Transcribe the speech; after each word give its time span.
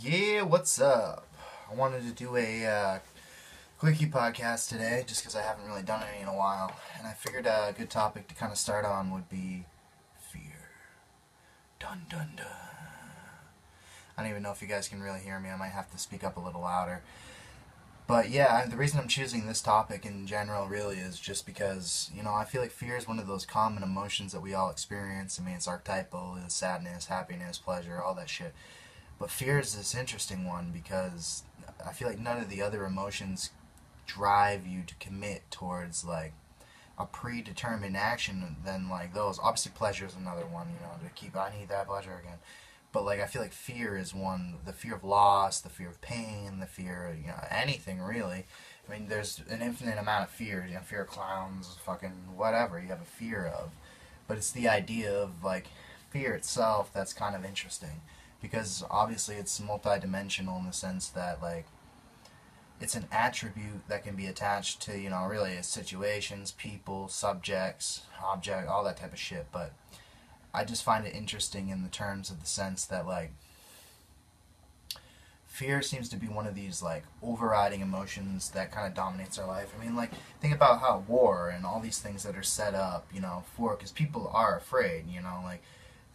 Yeah, 0.00 0.42
what's 0.42 0.80
up? 0.80 1.26
I 1.68 1.74
wanted 1.74 2.02
to 2.02 2.12
do 2.12 2.36
a 2.36 2.64
uh, 2.64 2.98
quickie 3.80 4.06
podcast 4.06 4.68
today 4.68 5.02
just 5.04 5.22
because 5.22 5.34
I 5.34 5.42
haven't 5.42 5.66
really 5.66 5.82
done 5.82 6.04
any 6.12 6.22
in 6.22 6.28
a 6.28 6.36
while. 6.36 6.70
And 6.96 7.04
I 7.04 7.14
figured 7.14 7.46
a 7.46 7.74
good 7.76 7.90
topic 7.90 8.28
to 8.28 8.34
kind 8.36 8.52
of 8.52 8.58
start 8.58 8.84
on 8.84 9.10
would 9.10 9.28
be 9.28 9.64
fear. 10.20 10.70
Dun 11.80 12.02
dun 12.08 12.28
dun. 12.36 12.46
I 14.16 14.22
don't 14.22 14.30
even 14.30 14.44
know 14.44 14.52
if 14.52 14.62
you 14.62 14.68
guys 14.68 14.86
can 14.86 15.02
really 15.02 15.18
hear 15.18 15.40
me. 15.40 15.48
I 15.50 15.56
might 15.56 15.72
have 15.72 15.90
to 15.90 15.98
speak 15.98 16.22
up 16.22 16.36
a 16.36 16.40
little 16.40 16.60
louder. 16.60 17.02
But 18.06 18.30
yeah, 18.30 18.66
the 18.66 18.76
reason 18.76 19.00
I'm 19.00 19.08
choosing 19.08 19.48
this 19.48 19.60
topic 19.60 20.06
in 20.06 20.28
general 20.28 20.68
really 20.68 20.98
is 20.98 21.18
just 21.18 21.44
because, 21.44 22.08
you 22.14 22.22
know, 22.22 22.34
I 22.34 22.44
feel 22.44 22.62
like 22.62 22.70
fear 22.70 22.96
is 22.96 23.08
one 23.08 23.18
of 23.18 23.26
those 23.26 23.44
common 23.44 23.82
emotions 23.82 24.30
that 24.30 24.42
we 24.42 24.54
all 24.54 24.70
experience. 24.70 25.40
I 25.40 25.44
mean, 25.44 25.56
it's 25.56 25.66
archetypal, 25.66 26.38
it's 26.44 26.54
sadness, 26.54 27.06
happiness, 27.06 27.58
pleasure, 27.58 28.00
all 28.00 28.14
that 28.14 28.28
shit. 28.28 28.54
But 29.18 29.30
fear 29.30 29.58
is 29.58 29.74
this 29.74 29.94
interesting 29.94 30.46
one 30.46 30.70
because 30.72 31.42
I 31.84 31.92
feel 31.92 32.08
like 32.08 32.18
none 32.18 32.38
of 32.38 32.48
the 32.48 32.62
other 32.62 32.84
emotions 32.84 33.50
drive 34.06 34.66
you 34.66 34.82
to 34.82 34.94
commit 34.96 35.42
towards 35.50 36.04
like 36.04 36.32
a 36.98 37.06
predetermined 37.06 37.96
action 37.96 38.56
than 38.64 38.88
like 38.88 39.14
those. 39.14 39.38
Obviously, 39.38 39.72
pleasure 39.74 40.06
is 40.06 40.16
another 40.16 40.46
one. 40.46 40.68
You 40.68 40.86
know, 40.86 41.08
to 41.08 41.14
keep 41.14 41.36
I 41.36 41.52
need 41.56 41.68
that 41.68 41.88
pleasure 41.88 42.18
again. 42.20 42.38
But 42.92 43.04
like 43.04 43.20
I 43.20 43.26
feel 43.26 43.42
like 43.42 43.52
fear 43.52 43.96
is 43.96 44.14
one. 44.14 44.56
The 44.64 44.72
fear 44.72 44.94
of 44.94 45.04
loss, 45.04 45.60
the 45.60 45.68
fear 45.68 45.88
of 45.88 46.00
pain, 46.00 46.60
the 46.60 46.66
fear, 46.66 47.16
you 47.20 47.28
know, 47.28 47.44
anything 47.50 48.00
really. 48.00 48.46
I 48.88 48.92
mean, 48.92 49.08
there's 49.08 49.42
an 49.50 49.62
infinite 49.62 49.98
amount 49.98 50.24
of 50.24 50.30
fear. 50.30 50.64
You 50.66 50.74
know, 50.74 50.80
fear 50.80 51.02
of 51.02 51.08
clowns, 51.08 51.76
fucking 51.84 52.36
whatever 52.36 52.80
you 52.80 52.88
have 52.88 53.02
a 53.02 53.04
fear 53.04 53.46
of. 53.46 53.70
But 54.26 54.36
it's 54.36 54.50
the 54.50 54.68
idea 54.68 55.12
of 55.12 55.44
like 55.44 55.66
fear 56.10 56.34
itself 56.34 56.90
that's 56.92 57.12
kind 57.12 57.36
of 57.36 57.44
interesting 57.44 58.00
because 58.40 58.84
obviously 58.90 59.36
it's 59.36 59.60
multidimensional 59.60 60.58
in 60.60 60.66
the 60.66 60.72
sense 60.72 61.08
that 61.08 61.42
like 61.42 61.66
it's 62.80 62.94
an 62.94 63.06
attribute 63.10 63.88
that 63.88 64.04
can 64.04 64.14
be 64.14 64.26
attached 64.26 64.80
to 64.82 64.98
you 64.98 65.10
know 65.10 65.26
really 65.26 65.60
situations, 65.62 66.52
people, 66.52 67.08
subjects, 67.08 68.02
object, 68.22 68.68
all 68.68 68.84
that 68.84 68.96
type 68.96 69.12
of 69.12 69.18
shit. 69.18 69.46
But 69.52 69.72
I 70.54 70.64
just 70.64 70.84
find 70.84 71.06
it 71.06 71.14
interesting 71.14 71.68
in 71.68 71.82
the 71.82 71.88
terms 71.88 72.30
of 72.30 72.40
the 72.40 72.46
sense 72.46 72.84
that 72.86 73.06
like 73.06 73.32
fear 75.46 75.82
seems 75.82 76.08
to 76.08 76.16
be 76.16 76.28
one 76.28 76.46
of 76.46 76.54
these 76.54 76.82
like 76.82 77.02
overriding 77.20 77.80
emotions 77.80 78.50
that 78.50 78.70
kind 78.70 78.86
of 78.86 78.94
dominates 78.94 79.38
our 79.38 79.46
life. 79.46 79.74
I 79.76 79.84
mean, 79.84 79.96
like 79.96 80.12
think 80.40 80.54
about 80.54 80.80
how 80.80 81.02
war 81.08 81.48
and 81.48 81.66
all 81.66 81.80
these 81.80 81.98
things 81.98 82.22
that 82.22 82.36
are 82.36 82.44
set 82.44 82.74
up, 82.74 83.08
you 83.12 83.20
know, 83.20 83.42
for 83.56 83.74
because 83.74 83.90
people 83.90 84.30
are 84.32 84.56
afraid, 84.56 85.08
you 85.08 85.20
know, 85.20 85.40
like 85.42 85.62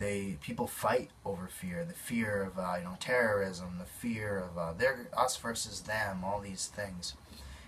they 0.04 0.38
people 0.42 0.68
fight 0.68 1.10
over 1.24 1.48
fear 1.48 1.86
the 1.86 1.94
fear 1.94 2.44
of 2.44 2.60
uh, 2.60 2.76
you 2.78 2.84
know 2.84 2.98
terrorism 3.00 3.78
the 3.80 3.86
fear 3.86 4.38
of 4.38 4.58
uh, 4.58 4.74
their 4.74 5.08
us 5.18 5.38
versus 5.38 5.82
them 5.82 6.24
all 6.24 6.42
these 6.42 6.68
things. 6.68 7.14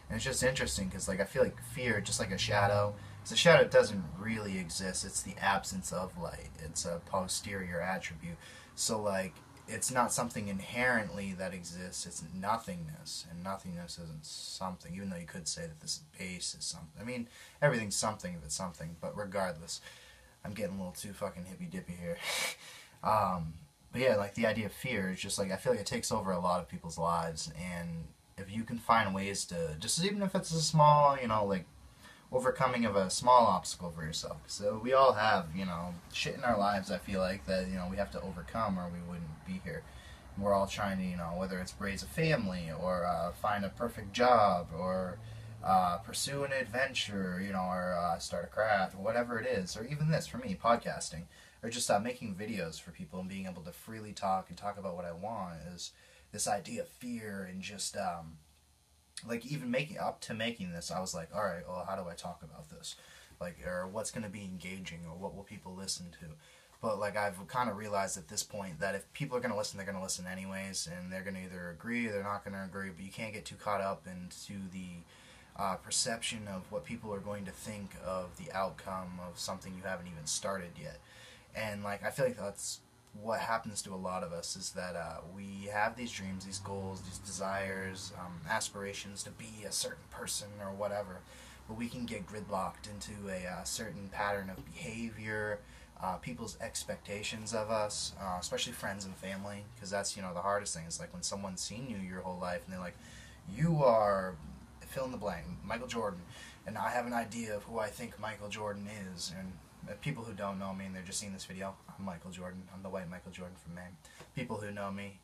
And 0.10 0.18
it's 0.18 0.26
just 0.26 0.44
interesting 0.44 0.90
because 0.90 1.08
like 1.08 1.22
i 1.22 1.24
feel 1.24 1.44
like 1.44 1.62
fear 1.74 2.02
just 2.02 2.20
like 2.20 2.32
a 2.32 2.38
shadow, 2.38 2.94
it's 3.22 3.32
a 3.32 3.38
shadow 3.38 3.64
that 3.64 3.72
doesn't 3.72 4.04
really 4.20 4.58
exist 4.60 5.06
it's 5.06 5.22
the 5.22 5.36
absence 5.42 5.94
of 5.94 6.18
light 6.18 6.50
it's 6.64 6.86
a 6.86 7.02
posterior 7.06 7.80
attribute. 7.80 8.38
So 8.76 9.02
like 9.02 9.34
it's 9.68 9.92
not 9.92 10.12
something 10.12 10.48
inherently 10.50 11.34
that 11.34 11.54
exists 11.54 12.06
it's 12.06 12.24
nothingness 12.40 13.26
and 13.32 13.44
nothingness 13.44 13.98
isn't 13.98 14.26
something 14.26 14.94
even 14.94 15.10
though 15.10 15.16
you 15.16 15.26
could 15.26 15.48
say 15.48 15.64
that 15.64 15.80
this 15.80 16.02
base 16.20 16.56
is 16.58 16.64
something 16.64 17.02
i 17.02 17.04
mean 17.04 17.28
everything's 17.64 17.96
something 17.96 18.36
if 18.36 18.44
it's 18.44 18.54
something 18.54 18.96
but 19.02 19.18
regardless 19.18 19.82
I'm 20.46 20.54
getting 20.54 20.76
a 20.76 20.78
little 20.78 20.94
too 20.94 21.14
fucking 21.14 21.46
hippy 21.46 21.66
dippy 21.66 21.98
here. 22.00 22.18
um, 23.04 23.54
but 23.92 24.02
yeah, 24.02 24.16
like 24.16 24.36
the 24.36 24.46
idea 24.46 24.68
of 24.68 24.74
fear 24.74 25.12
is 25.12 25.20
just 25.20 25.40
like 25.40 25.52
I 25.52 25.56
feel 25.56 25.74
like 25.74 25.82
it 25.82 25.88
takes 25.88 26.12
over 26.12 26.32
a 26.32 26.40
lot 26.40 26.60
of 26.60 26.70
people's 26.70 26.98
lives, 26.98 27.52
and 27.60 28.06
if 28.38 28.52
you 28.52 28.64
can 28.64 28.78
find 28.78 29.16
ways 29.16 29.46
to 29.46 29.76
just 29.80 30.04
even 30.04 30.22
if 30.22 30.36
it's 30.36 30.52
a 30.54 30.62
small, 30.62 31.18
you 31.20 31.28
know, 31.28 31.46
like 31.46 31.66
overcoming 32.32 32.86
of 32.86 32.96
a 32.96 33.10
small 33.10 33.46
obstacle 33.46 33.92
for 33.92 34.04
yourself. 34.04 34.38
So 34.48 34.80
we 34.84 34.94
all 34.94 35.14
have, 35.14 35.48
you 35.56 35.66
know, 35.66 35.94
shit 36.12 36.36
in 36.36 36.44
our 36.44 36.58
lives. 36.58 36.92
I 36.92 36.98
feel 36.98 37.22
like 37.22 37.46
that 37.46 37.68
you 37.68 37.76
know 37.76 37.88
we 37.90 37.98
have 37.98 38.12
to 38.12 38.22
overcome, 38.22 38.78
or 38.78 38.90
we 38.90 39.00
wouldn't 39.08 39.46
be 39.48 39.62
here. 39.64 39.84
we're 40.38 40.54
all 40.54 40.68
trying 40.68 40.98
to, 40.98 41.04
you 41.06 41.16
know, 41.18 41.34
whether 41.38 41.60
it's 41.60 41.74
raise 41.80 42.04
a 42.04 42.08
family 42.08 42.70
or 42.82 43.06
uh, 43.06 43.32
find 43.32 43.64
a 43.64 43.70
perfect 43.70 44.12
job 44.12 44.68
or 44.78 45.18
uh, 45.64 45.98
pursue 45.98 46.44
an 46.44 46.52
adventure, 46.52 47.42
you 47.44 47.52
know, 47.54 47.64
or 47.64 47.94
uh, 47.94 48.20
start 48.20 48.46
a 48.46 48.48
craft, 48.48 48.96
or 48.96 49.04
whatever 49.04 49.40
it 49.40 49.48
is, 49.48 49.76
or 49.76 49.86
even 49.86 50.10
this 50.10 50.28
for 50.28 50.38
me, 50.38 50.58
podcasting, 50.62 51.24
or 51.64 51.70
just 51.70 51.90
uh, 51.90 52.00
making 52.00 52.36
videos 52.36 52.80
for 52.80 52.92
people 52.92 53.20
and 53.20 53.30
being 53.30 53.46
able 53.46 53.64
to 53.64 53.72
freely 53.72 54.14
talk 54.14 54.48
and 54.50 54.58
talk 54.58 54.78
about 54.78 54.96
what 54.96 55.06
I 55.06 55.12
want 55.12 55.56
is 55.74 55.92
this 56.32 56.48
idea 56.48 56.82
of 56.82 56.90
fear 56.90 57.48
and 57.50 57.62
just 57.62 57.96
um, 57.98 58.38
like 59.28 59.46
even 59.46 59.72
making 59.72 59.98
up 59.98 60.22
to 60.22 60.34
making 60.34 60.72
this, 60.72 60.92
I 60.92 61.00
was 61.00 61.14
like, 61.14 61.30
all 61.34 61.44
right, 61.44 61.68
well, 61.68 61.86
how 61.88 61.96
do 61.96 62.10
I 62.10 62.14
talk 62.14 62.42
about 62.44 62.70
this? 62.70 62.96
Like, 63.40 63.58
or 63.66 63.88
what's 63.88 64.12
going 64.12 64.24
to 64.24 64.30
be 64.30 64.44
engaging, 64.44 65.00
or 65.08 65.16
what 65.18 65.36
will 65.36 65.44
people 65.44 65.74
listen 65.74 66.08
to? 66.22 66.28
But 66.82 67.00
like 67.00 67.18
I've 67.18 67.48
kind 67.48 67.70
of 67.70 67.78
realized 67.78 68.18
at 68.18 68.28
this 68.28 68.44
point 68.44 68.80
that 68.80 68.96
if 68.96 69.12
people 69.14 69.38
are 69.38 69.40
going 69.40 69.52
to 69.52 69.58
listen, 69.58 69.78
they're 69.78 69.86
going 69.86 69.98
to 69.98 70.04
listen 70.04 70.28
anyways, 70.28 70.88
and 70.88 71.12
they're 71.12 71.24
going 71.24 71.36
to 71.36 71.44
either 71.44 71.72
agree 71.72 72.08
or 72.08 72.12
they're 72.12 72.24
not 72.24 72.44
going 72.44 72.56
to 72.56 72.64
agree. 72.64 72.90
But 72.96 73.04
you 73.04 73.12
can't 73.12 73.34
get 73.34 73.46
too 73.46 73.56
caught 73.56 73.82
up 73.82 74.06
into 74.08 74.62
the 74.72 75.04
uh, 75.58 75.76
perception 75.76 76.48
of 76.48 76.70
what 76.72 76.84
people 76.84 77.14
are 77.14 77.20
going 77.20 77.46
to 77.46 77.52
think 77.52 77.96
of 78.06 78.38
the 78.38 78.52
outcome 78.52 79.20
of 79.28 79.40
something 79.40 79.74
you 79.76 79.84
haven't 79.88 80.08
even 80.08 80.26
started 80.26 80.72
yet. 80.82 81.00
And 81.56 81.84
like 81.84 82.04
I 82.04 82.10
feel 82.10 82.26
like 82.26 82.38
that's 82.38 82.80
what 83.22 83.40
happens 83.40 83.82
to 83.84 83.94
a 83.94 83.96
lot 83.96 84.24
of 84.24 84.34
us 84.34 84.56
is 84.56 84.72
that 84.72 84.96
uh, 84.96 85.22
we 85.36 85.70
have 85.72 85.96
these 85.96 86.12
dreams, 86.12 86.46
these 86.46 86.60
goals, 86.60 87.02
these 87.02 87.18
desires, 87.20 88.12
um, 88.20 88.42
aspirations 88.50 89.24
to 89.24 89.32
be 89.32 89.64
a 89.66 89.72
certain 89.72 90.04
person 90.12 90.48
or 90.60 90.74
whatever, 90.74 91.20
but 91.68 91.78
we 91.78 91.88
can 91.88 92.06
get 92.06 92.28
gridlocked 92.28 92.90
into 92.92 93.14
a 93.30 93.48
uh, 93.48 93.64
certain 93.64 94.10
pattern 94.12 94.50
of 94.50 94.66
behavior, 94.66 95.60
uh, 96.02 96.16
people's 96.18 96.58
expectations 96.60 97.54
of 97.54 97.72
us, 97.72 98.14
uh, 98.22 98.38
especially 98.40 98.74
friends 98.74 99.06
and 99.06 99.16
family, 99.16 99.64
because 99.76 99.90
that's 99.90 100.18
you 100.18 100.22
know 100.22 100.34
the 100.34 100.42
hardest 100.42 100.76
thing. 100.76 100.86
Is 100.86 101.00
like 101.00 101.14
when 101.14 101.24
someone's 101.24 101.62
seen 101.62 101.88
you 101.90 101.98
your 101.98 102.20
whole 102.20 102.38
life 102.38 102.64
and 102.66 102.74
they're 102.74 102.82
like, 102.82 102.98
you 103.50 103.82
are 103.84 104.36
fill 104.96 105.06
in 105.06 105.12
the 105.12 105.18
blank, 105.18 105.44
Michael 105.66 105.88
Jordan, 105.88 106.22
and 106.66 106.78
I 106.78 106.90
have 106.90 107.06
an 107.06 107.12
idea 107.12 107.54
of 107.54 107.64
who 107.64 107.80
I 107.80 107.88
think 107.88 108.18
Michael 108.18 108.48
Jordan 108.48 108.88
is. 109.14 109.34
And 109.38 109.52
uh, 109.90 109.94
people 110.02 110.24
who 110.24 110.34
don't 110.34 110.58
know 110.58 110.74
me 110.74 110.86
and 110.86 110.96
they're 110.96 111.04
just 111.04 111.20
seeing 111.20 111.34
this 111.34 111.44
video, 111.44 111.76
I'm 112.00 112.06
Michael 112.06 112.32
Jordan. 112.32 112.64
I'm 112.74 112.82
the 112.82 112.88
white 112.88 113.10
Michael 113.10 113.32
Jordan 113.32 113.58
from 113.62 113.76
Maine. 113.76 113.98
People 114.36 114.56
who 114.56 114.72
know 114.72 114.90
me, 114.90 115.20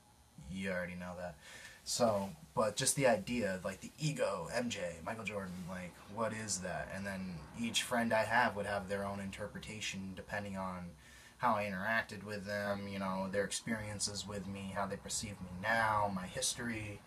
you 0.52 0.72
already 0.72 0.96
know 0.96 1.14
that. 1.18 1.36
So, 1.86 2.30
but 2.54 2.76
just 2.76 2.98
the 2.98 3.08
idea, 3.08 3.62
like 3.64 3.80
the 3.80 3.92
ego, 3.98 4.50
MJ, 4.54 5.02
Michael 5.06 5.24
Jordan, 5.24 5.54
like 5.70 5.94
what 6.14 6.34
is 6.34 6.58
that? 6.60 6.90
And 6.94 7.06
then 7.06 7.36
each 7.60 7.84
friend 7.84 8.14
I 8.14 8.26
have 8.26 8.58
would 8.58 8.66
have 8.66 8.90
their 8.90 9.06
own 9.06 9.22
interpretation 9.22 10.12
depending 10.18 10.58
on 10.58 10.88
how 11.38 11.56
I 11.56 11.64
interacted 11.64 12.26
with 12.26 12.46
them, 12.46 12.90
you 12.92 13.00
know, 13.00 13.30
their 13.32 13.46
experiences 13.46 14.28
with 14.28 14.46
me, 14.48 14.74
how 14.76 14.86
they 14.86 14.98
perceive 14.98 15.40
me 15.42 15.50
now, 15.62 16.12
my 16.14 16.28
history, 16.28 17.00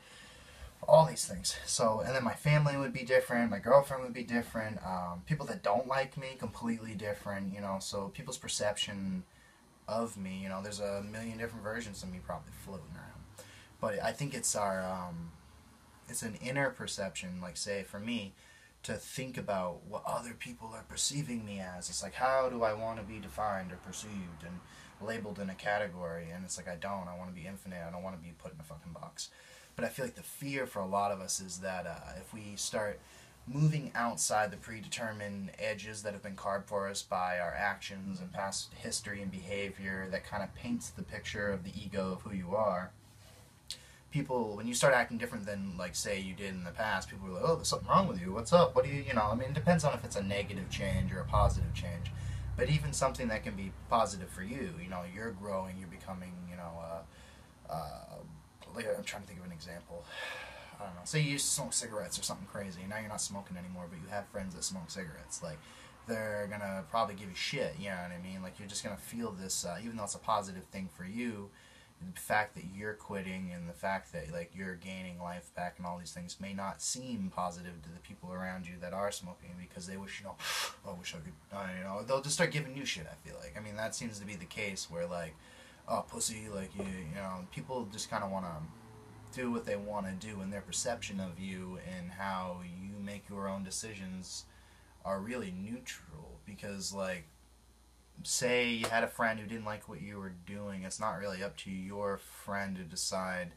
all 0.88 1.06
these 1.06 1.24
things. 1.24 1.56
So, 1.66 2.02
and 2.04 2.14
then 2.14 2.24
my 2.24 2.34
family 2.34 2.76
would 2.76 2.92
be 2.92 3.04
different, 3.04 3.50
my 3.50 3.58
girlfriend 3.58 4.02
would 4.02 4.12
be 4.12 4.24
different, 4.24 4.78
um, 4.84 5.22
people 5.26 5.46
that 5.46 5.62
don't 5.62 5.86
like 5.86 6.16
me, 6.16 6.36
completely 6.38 6.94
different, 6.94 7.54
you 7.54 7.60
know, 7.60 7.78
so 7.80 8.08
people's 8.08 8.38
perception 8.38 9.24
of 9.86 10.16
me, 10.16 10.40
you 10.42 10.48
know, 10.48 10.62
there's 10.62 10.80
a 10.80 11.02
million 11.10 11.38
different 11.38 11.62
versions 11.62 12.02
of 12.02 12.10
me 12.10 12.20
probably 12.24 12.52
floating 12.64 12.86
around. 12.94 13.46
But 13.80 14.02
I 14.02 14.12
think 14.12 14.34
it's 14.34 14.56
our, 14.56 14.82
um, 14.82 15.32
it's 16.08 16.22
an 16.22 16.36
inner 16.42 16.70
perception, 16.70 17.40
like 17.40 17.56
say 17.56 17.82
for 17.82 17.98
me, 17.98 18.34
to 18.84 18.94
think 18.94 19.38
about 19.38 19.80
what 19.88 20.02
other 20.06 20.34
people 20.38 20.70
are 20.74 20.84
perceiving 20.88 21.44
me 21.44 21.58
as. 21.58 21.88
It's 21.88 22.02
like, 22.02 22.14
how 22.14 22.50
do 22.50 22.62
I 22.62 22.74
want 22.74 22.98
to 22.98 23.02
be 23.02 23.18
defined 23.18 23.72
or 23.72 23.76
perceived 23.76 24.44
and 24.44 24.60
labeled 25.00 25.38
in 25.38 25.48
a 25.48 25.54
category? 25.54 26.28
And 26.30 26.44
it's 26.44 26.58
like, 26.58 26.68
I 26.68 26.76
don't. 26.76 27.08
I 27.08 27.16
want 27.16 27.34
to 27.34 27.40
be 27.40 27.46
infinite. 27.46 27.82
I 27.86 27.90
don't 27.90 28.02
want 28.02 28.14
to 28.16 28.22
be 28.22 28.34
put 28.36 28.52
in 28.52 28.60
a 28.60 28.62
fucking 28.62 28.92
box. 28.92 29.30
But 29.76 29.84
I 29.84 29.88
feel 29.88 30.04
like 30.04 30.14
the 30.14 30.22
fear 30.22 30.66
for 30.66 30.80
a 30.80 30.86
lot 30.86 31.10
of 31.10 31.20
us 31.20 31.40
is 31.40 31.58
that 31.58 31.86
uh, 31.86 32.18
if 32.20 32.32
we 32.32 32.56
start 32.56 33.00
moving 33.46 33.92
outside 33.94 34.50
the 34.50 34.56
predetermined 34.56 35.50
edges 35.58 36.02
that 36.02 36.12
have 36.12 36.22
been 36.22 36.36
carved 36.36 36.66
for 36.68 36.88
us 36.88 37.02
by 37.02 37.38
our 37.38 37.52
actions 37.52 38.20
and 38.20 38.32
past 38.32 38.72
history 38.74 39.20
and 39.20 39.30
behavior 39.30 40.08
that 40.10 40.24
kind 40.24 40.42
of 40.42 40.54
paints 40.54 40.88
the 40.88 41.02
picture 41.02 41.50
of 41.50 41.62
the 41.62 41.70
ego 41.78 42.12
of 42.12 42.22
who 42.22 42.34
you 42.34 42.54
are 42.56 42.90
people 44.14 44.56
when 44.56 44.64
you 44.64 44.72
start 44.72 44.94
acting 44.94 45.18
different 45.18 45.44
than 45.44 45.76
like 45.76 45.94
say 45.96 46.20
you 46.20 46.34
did 46.34 46.50
in 46.50 46.62
the 46.62 46.70
past 46.70 47.10
people 47.10 47.26
are 47.26 47.32
like 47.32 47.42
oh 47.44 47.56
there's 47.56 47.66
something 47.66 47.88
wrong 47.88 48.06
with 48.06 48.20
you. 48.20 48.32
What's 48.32 48.52
up? 48.52 48.76
What 48.76 48.84
do 48.84 48.90
you 48.90 49.02
you 49.02 49.12
know 49.12 49.28
i 49.30 49.34
mean 49.34 49.48
it 49.48 49.54
depends 49.54 49.82
on 49.82 49.92
if 49.92 50.04
it's 50.04 50.14
a 50.14 50.22
negative 50.22 50.70
change 50.70 51.12
or 51.12 51.18
a 51.18 51.24
positive 51.24 51.74
change. 51.74 52.12
But 52.56 52.70
even 52.70 52.92
something 52.92 53.26
that 53.28 53.42
can 53.42 53.56
be 53.56 53.72
positive 53.90 54.30
for 54.30 54.44
you 54.44 54.70
you 54.80 54.88
know 54.88 55.02
you're 55.12 55.32
growing 55.32 55.76
you're 55.80 55.88
becoming 55.88 56.32
you 56.48 56.56
know 56.56 56.72
uh, 56.80 57.72
uh, 57.72 58.18
like 58.74 58.86
I'm 58.96 59.04
trying 59.04 59.22
to 59.22 59.28
think 59.28 59.40
of 59.40 59.46
an 59.46 59.52
example. 59.52 60.04
I 60.80 60.84
don't 60.86 60.94
know. 60.94 61.00
Say 61.04 61.20
you 61.20 61.32
used 61.32 61.46
to 61.46 61.50
smoke 61.52 61.72
cigarettes 61.72 62.18
or 62.18 62.22
something 62.22 62.46
crazy. 62.46 62.80
Now 62.88 62.98
you're 62.98 63.08
not 63.08 63.20
smoking 63.20 63.56
anymore, 63.56 63.86
but 63.88 63.98
you 64.00 64.08
have 64.10 64.26
friends 64.28 64.54
that 64.54 64.64
smoke 64.64 64.90
cigarettes. 64.90 65.42
Like 65.42 65.58
they're 66.06 66.48
gonna 66.50 66.84
probably 66.90 67.14
give 67.14 67.28
you 67.28 67.34
shit. 67.34 67.74
You 67.78 67.90
know 67.90 67.96
what 67.96 68.12
I 68.12 68.22
mean? 68.22 68.42
Like 68.42 68.58
you're 68.58 68.68
just 68.68 68.84
gonna 68.84 68.96
feel 68.96 69.30
this, 69.32 69.64
uh, 69.64 69.78
even 69.82 69.96
though 69.96 70.04
it's 70.04 70.14
a 70.14 70.18
positive 70.18 70.64
thing 70.64 70.88
for 70.96 71.04
you. 71.04 71.50
the 72.14 72.20
fact 72.20 72.54
that 72.54 72.64
you're 72.76 72.92
quitting 72.94 73.50
and 73.54 73.66
the 73.68 73.72
fact 73.72 74.12
that 74.12 74.30
like 74.30 74.50
you're 74.54 74.74
gaining 74.74 75.18
life 75.20 75.54
back 75.54 75.76
and 75.78 75.86
all 75.86 75.96
these 75.96 76.12
things 76.12 76.36
may 76.40 76.52
not 76.52 76.82
seem 76.82 77.30
positive 77.34 77.80
to 77.82 77.88
the 77.88 78.00
people 78.00 78.30
around 78.32 78.66
you 78.66 78.74
that 78.80 78.92
are 78.92 79.10
smoking 79.10 79.50
because 79.58 79.86
they 79.86 79.96
wish 79.96 80.20
you 80.20 80.26
know 80.26 80.34
oh, 80.86 80.90
I 80.94 80.98
wish 80.98 81.14
I 81.14 81.18
could 81.18 81.32
uh, 81.56 81.66
you 81.78 81.84
know 81.84 82.02
they'll 82.02 82.20
just 82.20 82.34
start 82.34 82.50
giving 82.50 82.76
you 82.76 82.84
shit 82.84 83.06
I 83.10 83.16
feel 83.26 83.38
like 83.40 83.54
I 83.56 83.60
mean 83.60 83.76
that 83.76 83.94
seems 83.94 84.18
to 84.18 84.26
be 84.26 84.34
the 84.34 84.44
case 84.44 84.88
where 84.90 85.06
like 85.06 85.34
oh 85.88 86.04
pussy 86.08 86.48
like 86.54 86.74
you 86.74 86.84
you 86.84 87.14
know 87.14 87.46
people 87.52 87.88
just 87.92 88.10
kind 88.10 88.24
of 88.24 88.30
want 88.30 88.44
to 88.44 89.40
do 89.40 89.50
what 89.50 89.66
they 89.66 89.76
want 89.76 90.06
to 90.06 90.26
do 90.26 90.40
and 90.40 90.52
their 90.52 90.60
perception 90.60 91.20
of 91.20 91.38
you 91.38 91.78
and 91.96 92.10
how 92.12 92.60
you 92.80 92.98
make 93.04 93.28
your 93.28 93.48
own 93.48 93.64
decisions 93.64 94.44
are 95.04 95.20
really 95.20 95.52
neutral 95.60 96.38
because 96.46 96.92
like 96.92 97.24
say 98.22 98.70
you 98.70 98.86
had 98.86 99.04
a 99.04 99.08
friend 99.08 99.40
who 99.40 99.46
didn't 99.46 99.64
like 99.64 99.88
what 99.88 100.00
you 100.00 100.18
were 100.18 100.32
doing, 100.46 100.84
it's 100.84 101.00
not 101.00 101.18
really 101.18 101.42
up 101.42 101.56
to 101.58 101.70
your 101.70 102.18
friend 102.18 102.76
to 102.76 102.82
decide 102.82 103.52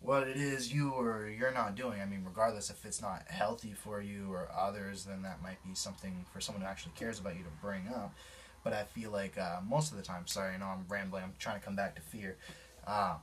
what 0.00 0.26
it 0.26 0.36
is 0.36 0.72
you 0.72 0.90
or 0.90 1.28
you're 1.28 1.52
not 1.52 1.76
doing. 1.76 2.00
I 2.00 2.06
mean, 2.06 2.24
regardless 2.26 2.70
if 2.70 2.84
it's 2.84 3.00
not 3.00 3.22
healthy 3.28 3.72
for 3.72 4.00
you 4.00 4.32
or 4.32 4.48
others, 4.56 5.04
then 5.04 5.22
that 5.22 5.42
might 5.42 5.62
be 5.64 5.74
something 5.74 6.24
for 6.32 6.40
someone 6.40 6.62
who 6.62 6.68
actually 6.68 6.92
cares 6.96 7.20
about 7.20 7.36
you 7.36 7.44
to 7.44 7.50
bring 7.64 7.88
up. 7.88 8.12
But 8.64 8.72
I 8.72 8.84
feel 8.84 9.10
like 9.10 9.36
uh, 9.38 9.60
most 9.66 9.90
of 9.90 9.96
the 9.96 10.02
time, 10.02 10.26
sorry, 10.26 10.54
I 10.54 10.58
know 10.58 10.66
I'm 10.66 10.84
rambling, 10.88 11.24
I'm 11.24 11.34
trying 11.38 11.58
to 11.58 11.64
come 11.64 11.76
back 11.76 11.94
to 11.96 12.00
fear. 12.00 12.36
Uh, 12.86 13.16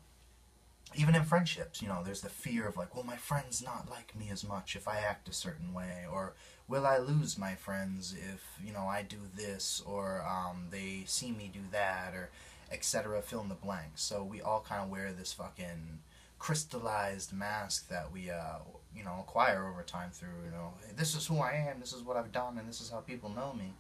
even 0.96 1.16
in 1.16 1.24
friendships, 1.24 1.82
you 1.82 1.88
know, 1.88 2.02
there's 2.04 2.22
the 2.22 2.30
fear 2.30 2.68
of 2.68 2.76
like, 2.76 2.96
will 2.96 3.04
my 3.04 3.16
friend's 3.16 3.64
not 3.64 3.90
like 3.90 4.16
me 4.18 4.30
as 4.32 4.44
much 4.44 4.76
if 4.76 4.88
I 4.88 4.98
act 4.98 5.30
a 5.30 5.34
certain 5.34 5.74
way, 5.74 6.06
or 6.12 6.34
will 6.68 6.86
I 6.86 6.98
lose 6.98 7.38
my 7.38 7.56
friends 7.56 8.14
if 8.14 8.44
you 8.66 8.74
know 8.74 8.88
I 8.88 9.04
do 9.04 9.18
this, 9.36 9.84
or 9.86 10.24
um, 10.28 10.68
they 10.72 11.04
see 11.06 11.32
me 11.32 11.50
do 11.54 11.62
that, 11.72 12.14
or 12.14 12.30
etc. 12.72 13.22
Fill 13.22 13.42
in 13.42 13.50
the 13.50 13.56
blanks. 13.56 14.02
So 14.02 14.24
we 14.24 14.42
all 14.42 14.66
kind 14.68 14.84
of 14.84 14.90
wear 14.90 15.12
this 15.12 15.32
fucking 15.34 16.00
crystallized 16.40 17.34
mask 17.34 17.90
that 17.90 18.12
we 18.12 18.32
uh, 18.32 18.60
you 18.96 19.04
know 19.04 19.18
acquire 19.20 19.68
over 19.68 19.84
time 19.84 20.10
through 20.12 20.30
you 20.46 20.52
know 20.52 20.74
this 20.96 21.16
is 21.16 21.28
who 21.28 21.40
I 21.40 21.68
am, 21.70 21.80
this 21.80 21.94
is 21.94 22.02
what 22.02 22.18
I've 22.18 22.32
done, 22.32 22.58
and 22.58 22.68
this 22.68 22.82
is 22.82 22.90
how 22.90 23.00
people 23.00 23.30
know 23.30 23.54
me. 23.54 23.74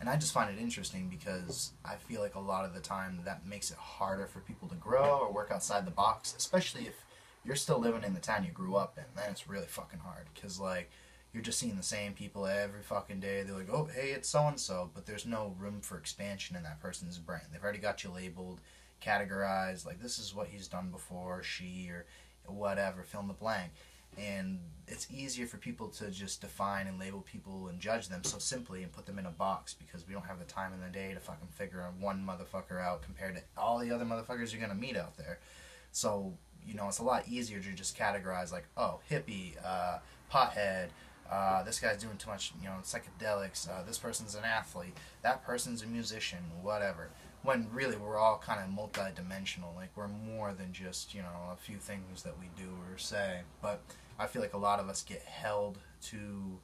And 0.00 0.08
I 0.08 0.16
just 0.16 0.32
find 0.32 0.50
it 0.50 0.60
interesting 0.60 1.08
because 1.08 1.72
I 1.84 1.96
feel 1.96 2.22
like 2.22 2.34
a 2.34 2.40
lot 2.40 2.64
of 2.64 2.72
the 2.72 2.80
time 2.80 3.20
that 3.26 3.46
makes 3.46 3.70
it 3.70 3.76
harder 3.76 4.26
for 4.26 4.40
people 4.40 4.66
to 4.68 4.74
grow 4.76 5.18
or 5.20 5.30
work 5.30 5.50
outside 5.52 5.86
the 5.86 5.90
box, 5.90 6.34
especially 6.36 6.86
if 6.86 7.04
you're 7.44 7.54
still 7.54 7.78
living 7.78 8.02
in 8.02 8.14
the 8.14 8.20
town 8.20 8.44
you 8.44 8.50
grew 8.50 8.76
up 8.76 8.96
in. 8.96 9.04
Then 9.14 9.30
it's 9.30 9.48
really 9.48 9.66
fucking 9.66 10.00
hard 10.00 10.26
because 10.34 10.58
like 10.58 10.90
you're 11.34 11.42
just 11.42 11.58
seeing 11.58 11.76
the 11.76 11.82
same 11.82 12.14
people 12.14 12.46
every 12.46 12.82
fucking 12.82 13.20
day. 13.20 13.42
They're 13.42 13.56
like, 13.56 13.70
oh, 13.70 13.90
hey, 13.94 14.10
it's 14.10 14.28
so 14.28 14.46
and 14.46 14.58
so, 14.58 14.90
but 14.94 15.04
there's 15.04 15.26
no 15.26 15.54
room 15.58 15.80
for 15.82 15.98
expansion 15.98 16.56
in 16.56 16.62
that 16.62 16.80
person's 16.80 17.18
brain. 17.18 17.42
They've 17.52 17.62
already 17.62 17.78
got 17.78 18.02
you 18.02 18.10
labeled, 18.10 18.60
categorized, 19.04 19.84
like 19.84 20.00
this 20.00 20.18
is 20.18 20.34
what 20.34 20.48
he's 20.48 20.66
done 20.66 20.90
before, 20.90 21.42
she 21.42 21.88
or 21.90 22.06
whatever, 22.46 23.02
fill 23.02 23.20
in 23.20 23.28
the 23.28 23.34
blank 23.34 23.72
and 24.18 24.58
it's 24.88 25.06
easier 25.10 25.46
for 25.46 25.56
people 25.56 25.88
to 25.88 26.10
just 26.10 26.40
define 26.40 26.86
and 26.86 26.98
label 26.98 27.20
people 27.20 27.68
and 27.68 27.78
judge 27.80 28.08
them 28.08 28.24
so 28.24 28.38
simply 28.38 28.82
and 28.82 28.92
put 28.92 29.06
them 29.06 29.18
in 29.18 29.26
a 29.26 29.30
box 29.30 29.74
because 29.74 30.06
we 30.06 30.12
don't 30.12 30.26
have 30.26 30.38
the 30.38 30.44
time 30.44 30.72
in 30.72 30.80
the 30.80 30.88
day 30.88 31.14
to 31.14 31.20
fucking 31.20 31.48
figure 31.48 31.86
one 32.00 32.26
motherfucker 32.26 32.80
out 32.80 33.02
compared 33.02 33.36
to 33.36 33.42
all 33.56 33.78
the 33.78 33.90
other 33.90 34.04
motherfuckers 34.04 34.52
you're 34.52 34.60
gonna 34.60 34.74
meet 34.74 34.96
out 34.96 35.16
there. 35.16 35.38
So 35.92 36.34
you 36.66 36.74
know 36.74 36.88
it's 36.88 36.98
a 36.98 37.04
lot 37.04 37.26
easier 37.28 37.60
to 37.60 37.72
just 37.72 37.96
categorize 37.96 38.52
like 38.52 38.66
oh 38.76 39.00
hippie, 39.10 39.54
uh, 39.64 39.98
pothead. 40.32 40.88
Uh, 41.30 41.62
this 41.62 41.78
guy's 41.78 42.02
doing 42.02 42.16
too 42.16 42.28
much, 42.28 42.52
you 42.60 42.66
know, 42.66 42.74
psychedelics. 42.82 43.68
Uh, 43.68 43.84
this 43.86 43.98
person's 43.98 44.34
an 44.34 44.42
athlete. 44.44 44.96
That 45.22 45.44
person's 45.44 45.80
a 45.84 45.86
musician. 45.86 46.40
Whatever 46.60 47.10
when 47.42 47.68
really 47.72 47.96
we're 47.96 48.18
all 48.18 48.42
kind 48.44 48.60
of 48.60 48.70
multi-dimensional 48.70 49.72
like 49.76 49.90
we're 49.96 50.08
more 50.08 50.52
than 50.52 50.72
just 50.72 51.14
you 51.14 51.22
know 51.22 51.50
a 51.52 51.56
few 51.56 51.76
things 51.76 52.22
that 52.22 52.38
we 52.38 52.46
do 52.56 52.68
or 52.90 52.98
say. 52.98 53.40
But 53.62 53.80
i 54.18 54.26
feel 54.26 54.42
like 54.42 54.52
a 54.52 54.58
lot 54.58 54.80
of 54.80 54.88
us 54.88 55.02
get 55.02 55.22
held 55.22 55.78
to 56.02 56.58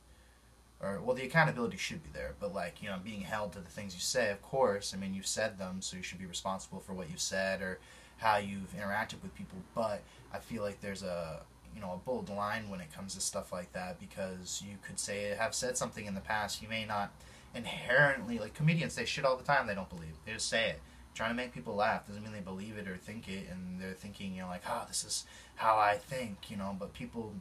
or 0.82 1.00
well 1.00 1.16
the 1.16 1.24
accountability 1.24 1.78
should 1.78 2.02
be 2.02 2.10
there 2.12 2.34
but 2.38 2.54
like 2.54 2.82
you 2.82 2.88
know 2.88 2.98
being 3.02 3.22
held 3.22 3.52
to 3.52 3.58
the 3.60 3.70
things 3.70 3.94
you 3.94 4.00
say 4.00 4.30
of 4.30 4.42
course 4.42 4.92
i 4.94 4.98
mean 4.98 5.14
you've 5.14 5.26
said 5.26 5.58
them 5.58 5.80
so 5.80 5.96
you 5.96 6.02
should 6.02 6.18
be 6.18 6.26
responsible 6.26 6.80
for 6.80 6.92
what 6.92 7.08
you've 7.08 7.18
said 7.20 7.62
or 7.62 7.78
how 8.18 8.38
you've 8.38 8.74
interacted 8.74 9.22
with 9.22 9.34
people. 9.34 9.58
But 9.74 10.02
i 10.32 10.38
feel 10.38 10.62
like 10.62 10.80
there's 10.80 11.02
a 11.02 11.40
you 11.74 11.80
know 11.80 11.92
a 11.92 12.06
bold 12.06 12.28
line 12.28 12.68
when 12.68 12.80
it 12.80 12.92
comes 12.94 13.14
to 13.14 13.20
stuff 13.20 13.52
like 13.52 13.72
that 13.72 13.98
because 14.00 14.62
you 14.66 14.76
could 14.86 14.98
say 14.98 15.34
have 15.38 15.54
said 15.54 15.76
something 15.76 16.06
in 16.06 16.14
the 16.14 16.20
past 16.20 16.62
you 16.62 16.68
may 16.68 16.84
not 16.84 17.12
inherently 17.56 18.38
like 18.38 18.54
comedians 18.54 18.92
say 18.92 19.04
shit 19.04 19.24
all 19.24 19.36
the 19.36 19.44
time 19.44 19.66
they 19.66 19.74
don't 19.74 19.88
believe. 19.88 20.14
They 20.24 20.32
just 20.32 20.48
say 20.48 20.70
it. 20.70 20.80
Trying 21.14 21.30
to 21.30 21.34
make 21.34 21.54
people 21.54 21.74
laugh 21.74 22.06
doesn't 22.06 22.22
mean 22.22 22.34
they 22.34 22.40
believe 22.40 22.76
it 22.76 22.86
or 22.86 22.96
think 22.96 23.26
it, 23.26 23.46
and 23.50 23.80
they're 23.80 23.94
thinking, 23.94 24.34
you 24.34 24.42
know, 24.42 24.48
like, 24.48 24.62
oh, 24.68 24.84
this 24.86 25.02
is 25.02 25.24
how 25.54 25.78
I 25.78 25.96
think, 25.96 26.50
you 26.50 26.58
know. 26.58 26.76
But 26.78 26.92
people, 26.92 27.32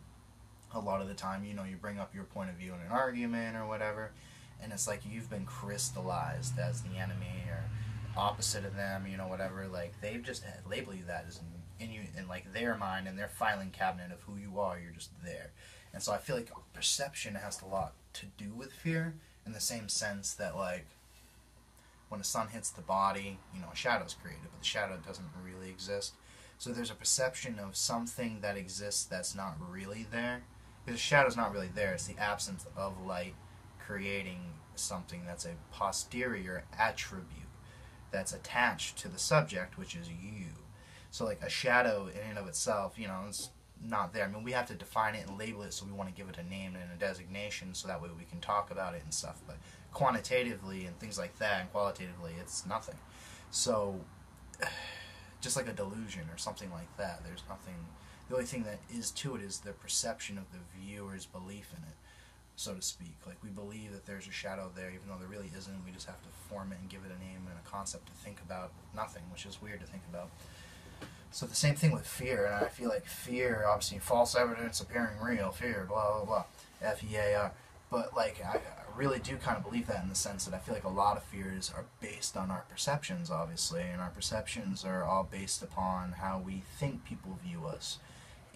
a 0.73 0.79
lot 0.79 1.01
of 1.01 1.09
the 1.09 1.13
time, 1.13 1.43
you 1.43 1.53
know, 1.53 1.65
you 1.65 1.75
bring 1.75 1.99
up 1.99 2.15
your 2.15 2.23
point 2.23 2.49
of 2.49 2.55
view 2.55 2.73
in 2.73 2.79
an 2.79 2.91
argument 2.91 3.57
or 3.57 3.67
whatever, 3.67 4.11
and 4.63 4.71
it's 4.71 4.87
like 4.87 5.01
you've 5.05 5.29
been 5.29 5.45
crystallized 5.45 6.57
as 6.57 6.83
the 6.83 6.97
enemy 6.97 7.43
or 7.49 7.65
opposite 8.15 8.63
of 8.63 8.77
them, 8.77 9.05
you 9.07 9.17
know, 9.17 9.27
whatever. 9.27 9.67
Like 9.67 9.99
they've 9.99 10.23
just 10.23 10.45
labeled 10.69 10.95
you 10.95 11.03
that 11.07 11.25
as 11.27 11.41
in, 11.79 11.85
in 11.85 11.93
you 11.93 12.01
in 12.17 12.29
like 12.29 12.53
their 12.53 12.77
mind 12.77 13.09
and 13.09 13.19
their 13.19 13.27
filing 13.27 13.71
cabinet 13.71 14.09
of 14.13 14.21
who 14.21 14.37
you 14.37 14.57
are. 14.57 14.79
You're 14.79 14.93
just 14.93 15.11
there, 15.21 15.51
and 15.93 16.01
so 16.01 16.13
I 16.13 16.17
feel 16.17 16.37
like 16.37 16.49
perception 16.71 17.35
has 17.35 17.61
a 17.61 17.65
lot 17.65 17.93
to 18.13 18.25
do 18.37 18.53
with 18.55 18.71
fear 18.71 19.15
in 19.45 19.53
the 19.53 19.59
same 19.59 19.89
sense 19.89 20.33
that 20.33 20.55
like 20.55 20.85
when 22.09 22.19
the 22.19 22.25
sun 22.25 22.47
hits 22.49 22.69
the 22.69 22.81
body, 22.81 23.39
you 23.53 23.61
know, 23.61 23.69
a 23.71 23.75
shadow 23.75 24.05
is 24.05 24.13
created, 24.13 24.43
but 24.43 24.59
the 24.59 24.65
shadow 24.65 24.97
doesn't 25.05 25.25
really 25.43 25.69
exist. 25.69 26.13
So 26.57 26.71
there's 26.71 26.91
a 26.91 26.95
perception 26.95 27.59
of 27.59 27.75
something 27.75 28.39
that 28.41 28.57
exists 28.57 29.03
that's 29.05 29.35
not 29.35 29.57
really 29.69 30.05
there. 30.11 30.43
Because 30.85 30.99
the 30.99 31.03
shadow's 31.03 31.35
not 31.35 31.51
really 31.51 31.69
there, 31.73 31.93
it's 31.93 32.07
the 32.07 32.17
absence 32.17 32.65
of 32.77 33.03
light 33.05 33.33
creating 33.79 34.39
something 34.75 35.23
that's 35.25 35.45
a 35.45 35.55
posterior 35.71 36.63
attribute 36.77 37.29
that's 38.11 38.33
attached 38.33 38.97
to 38.99 39.07
the 39.07 39.17
subject, 39.17 39.77
which 39.77 39.95
is 39.95 40.07
you. 40.09 40.47
So 41.11 41.25
like 41.25 41.41
a 41.41 41.49
shadow 41.49 42.07
in 42.07 42.29
and 42.29 42.37
of 42.37 42.47
itself, 42.47 42.97
you 42.97 43.07
know, 43.07 43.23
it's 43.27 43.49
not 43.83 44.13
there. 44.13 44.25
I 44.25 44.27
mean, 44.27 44.43
we 44.43 44.51
have 44.51 44.67
to 44.67 44.73
define 44.73 45.15
it 45.15 45.27
and 45.27 45.37
label 45.37 45.63
it, 45.63 45.73
so 45.73 45.85
we 45.85 45.91
want 45.91 46.09
to 46.09 46.15
give 46.15 46.29
it 46.29 46.37
a 46.37 46.49
name 46.49 46.75
and 46.75 46.91
a 46.91 46.99
designation, 46.99 47.73
so 47.73 47.87
that 47.87 48.01
way 48.01 48.09
we 48.17 48.25
can 48.25 48.39
talk 48.39 48.71
about 48.71 48.95
it 48.95 49.01
and 49.03 49.13
stuff. 49.13 49.41
But 49.45 49.57
quantitatively 49.93 50.85
and 50.85 50.97
things 50.99 51.17
like 51.17 51.37
that, 51.39 51.61
and 51.61 51.71
qualitatively, 51.71 52.33
it's 52.39 52.65
nothing. 52.65 52.95
So, 53.51 53.99
just 55.41 55.55
like 55.55 55.67
a 55.67 55.73
delusion 55.73 56.23
or 56.31 56.37
something 56.37 56.71
like 56.71 56.95
that, 56.97 57.23
there's 57.23 57.43
nothing. 57.49 57.75
The 58.29 58.35
only 58.35 58.47
thing 58.47 58.63
that 58.63 58.79
is 58.91 59.11
to 59.11 59.35
it 59.35 59.41
is 59.41 59.59
the 59.59 59.71
perception 59.71 60.37
of 60.37 60.45
the 60.51 60.57
viewer's 60.79 61.25
belief 61.25 61.71
in 61.77 61.83
it, 61.83 61.95
so 62.55 62.73
to 62.73 62.81
speak. 62.81 63.15
Like 63.25 63.37
we 63.43 63.49
believe 63.49 63.91
that 63.91 64.05
there's 64.05 64.27
a 64.27 64.31
shadow 64.31 64.71
there, 64.75 64.89
even 64.89 65.07
though 65.07 65.17
there 65.19 65.27
really 65.27 65.51
isn't. 65.55 65.85
We 65.85 65.91
just 65.91 66.07
have 66.07 66.21
to 66.21 66.29
form 66.49 66.71
it 66.71 66.79
and 66.81 66.89
give 66.89 67.01
it 67.05 67.11
a 67.15 67.19
name 67.23 67.45
and 67.47 67.59
a 67.63 67.69
concept 67.69 68.07
to 68.07 68.13
think 68.13 68.41
about 68.41 68.71
nothing, 68.95 69.23
which 69.31 69.45
is 69.45 69.61
weird 69.61 69.79
to 69.81 69.85
think 69.85 70.01
about. 70.09 70.31
So 71.35 71.45
the 71.45 71.53
same 71.53 71.75
thing 71.75 71.91
with 71.91 72.07
fear, 72.07 72.45
and 72.45 72.55
I 72.55 72.69
feel 72.69 72.87
like 72.87 73.05
fear, 73.05 73.65
obviously, 73.67 73.99
false 73.99 74.37
evidence 74.37 74.79
appearing 74.79 75.19
real, 75.21 75.51
fear, 75.51 75.85
blah 75.85 76.13
blah 76.13 76.23
blah, 76.23 76.43
F 76.81 77.03
E 77.03 77.17
A 77.17 77.35
R. 77.35 77.51
But 77.91 78.15
like, 78.15 78.41
I, 78.41 78.61
really 78.95 79.19
do 79.19 79.35
kind 79.35 79.57
of 79.57 79.63
believe 79.65 79.87
that 79.87 80.01
in 80.01 80.07
the 80.07 80.15
sense 80.15 80.45
that 80.45 80.53
I 80.53 80.59
feel 80.59 80.73
like 80.73 80.85
a 80.85 80.89
lot 80.89 81.17
of 81.17 81.23
fears 81.23 81.73
are 81.75 81.83
based 81.99 82.37
on 82.37 82.51
our 82.51 82.63
perceptions, 82.69 83.29
obviously, 83.29 83.81
and 83.81 83.99
our 83.99 84.11
perceptions 84.11 84.85
are 84.85 85.03
all 85.03 85.27
based 85.29 85.61
upon 85.61 86.13
how 86.13 86.39
we 86.39 86.63
think 86.79 87.03
people 87.03 87.37
view 87.45 87.65
us. 87.67 87.99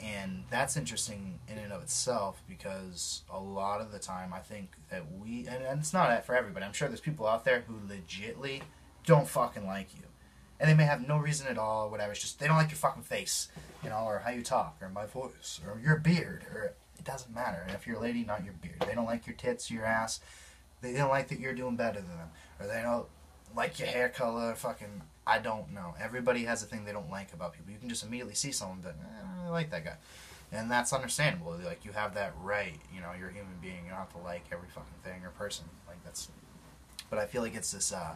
And 0.02 0.46
that's 0.50 0.78
interesting 0.78 1.40
in 1.50 1.58
and 1.58 1.74
of 1.74 1.82
itself 1.82 2.42
because 2.48 3.24
a 3.30 3.42
lot 3.42 3.82
of 3.82 3.92
the 3.92 4.00
time 4.00 4.32
I 4.32 4.40
think 4.40 4.78
that 4.90 5.04
we, 5.12 5.46
and, 5.50 5.62
and 5.62 5.82
it's 5.82 5.92
not 5.92 6.26
for 6.26 6.34
everybody, 6.34 6.66
I'm 6.66 6.72
sure 6.72 6.88
there's 6.88 7.02
people 7.02 7.28
out 7.28 7.44
there 7.44 7.66
who 7.68 7.74
legitly 7.94 8.62
don't 9.04 9.28
fucking 9.28 9.68
like 9.68 9.94
you 9.94 10.09
and 10.60 10.70
they 10.70 10.74
may 10.74 10.84
have 10.84 11.08
no 11.08 11.18
reason 11.18 11.48
at 11.48 11.58
all, 11.58 11.86
or 11.86 11.90
whatever. 11.90 12.12
It's 12.12 12.22
just 12.22 12.40
they 12.40 12.48
don't 12.48 12.58
like 12.58 12.70
your 12.70 12.78
fucking 12.78 13.04
face, 13.04 13.48
you 13.84 13.90
know, 13.90 14.04
or 14.06 14.20
how 14.20 14.32
you 14.32 14.44
talk, 14.44 14.78
or 14.82 14.90
my 14.90 15.06
voice, 15.06 15.62
or 15.66 15.80
your 15.80 15.98
beard, 15.98 16.44
or 16.54 16.74
it 16.98 17.06
doesn't 17.06 17.34
matter. 17.34 17.66
If 17.70 17.88
you're 17.88 17.98
a 17.98 18.02
lady, 18.02 18.24
not 18.24 18.44
your 18.44 18.54
beard. 18.54 18.84
They 18.86 18.94
don't 18.94 19.06
like 19.06 19.26
your 19.26 19.36
tits, 19.36 19.72
your 19.72 19.86
ass. 19.86 20.20
They 20.82 20.94
don't 20.94 21.10
like 21.10 21.30
that 21.30 21.40
you're 21.40 21.54
doing 21.54 21.76
better 21.76 22.00
than 22.00 22.10
them, 22.10 22.30
or 22.60 22.68
they 22.68 22.82
don't 22.82 23.06
like 23.56 23.80
your 23.80 23.88
hair 23.88 24.10
color. 24.10 24.54
Fucking, 24.56 25.02
I 25.26 25.40
don't 25.40 25.74
know. 25.74 25.96
Everybody 26.00 26.44
has 26.44 26.62
a 26.62 26.66
thing 26.66 26.86
they 26.86 26.92
don't 26.92 27.10
like 27.10 27.34
about 27.34 27.54
people. 27.54 27.72
You 27.72 27.80
can 27.80 27.90
just 27.90 28.04
immediately 28.04 28.36
see 28.36 28.52
someone 28.52 28.82
that 28.82 28.96
eh, 29.00 29.46
I 29.46 29.50
like 29.50 29.72
that 29.72 29.86
guy, 29.86 29.96
and 30.52 30.70
that's 30.70 30.92
understandable. 30.92 31.58
Like 31.64 31.86
you 31.86 31.92
have 31.94 32.14
that 32.16 32.34
right. 32.42 32.76
You 32.94 33.02
know, 33.02 33.12
you're 33.18 33.30
a 33.30 33.34
human 33.34 33.56
being. 33.62 33.86
You 33.86 33.92
don't 33.92 34.00
have 34.00 34.12
to 34.14 34.20
like 34.20 34.44
every 34.52 34.68
fucking 34.70 35.00
thing 35.04 35.24
or 35.24 35.30
person. 35.30 35.66
Like 35.88 36.04
that's. 36.04 36.30
But 37.10 37.20
I 37.20 37.26
feel 37.26 37.42
like 37.42 37.56
it's 37.56 37.72
this 37.72 37.92
uh, 37.92 38.16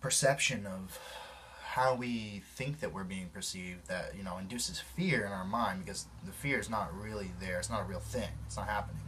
perception 0.00 0.66
of 0.66 0.98
how 1.76 1.94
we 1.94 2.42
think 2.54 2.80
that 2.80 2.90
we're 2.90 3.04
being 3.04 3.28
perceived 3.28 3.86
that 3.86 4.14
you 4.16 4.24
know 4.24 4.38
induces 4.38 4.80
fear 4.80 5.26
in 5.26 5.32
our 5.32 5.44
mind 5.44 5.84
because 5.84 6.06
the 6.24 6.32
fear 6.32 6.58
is 6.58 6.70
not 6.70 6.88
really 6.98 7.30
there. 7.38 7.58
It's 7.58 7.68
not 7.68 7.82
a 7.82 7.84
real 7.84 8.00
thing. 8.00 8.30
It's 8.46 8.56
not 8.56 8.66
happening. 8.66 9.02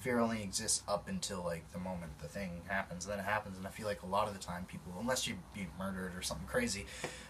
Fear 0.00 0.20
only 0.20 0.42
exists 0.42 0.82
up 0.88 1.06
until 1.06 1.44
like 1.44 1.70
the 1.72 1.78
moment 1.78 2.18
the 2.22 2.28
thing 2.28 2.62
happens. 2.66 3.04
Then 3.04 3.18
it 3.18 3.26
happens 3.26 3.58
and 3.58 3.66
i 3.66 3.70
feel 3.70 3.86
like 3.86 4.02
a 4.04 4.06
lot 4.06 4.26
of 4.26 4.32
the 4.32 4.40
time 4.40 4.64
people 4.64 4.90
unless 4.98 5.28
you 5.28 5.34
be 5.52 5.66
murdered 5.78 6.12
or 6.16 6.22
something 6.22 6.46
crazy 6.46 6.86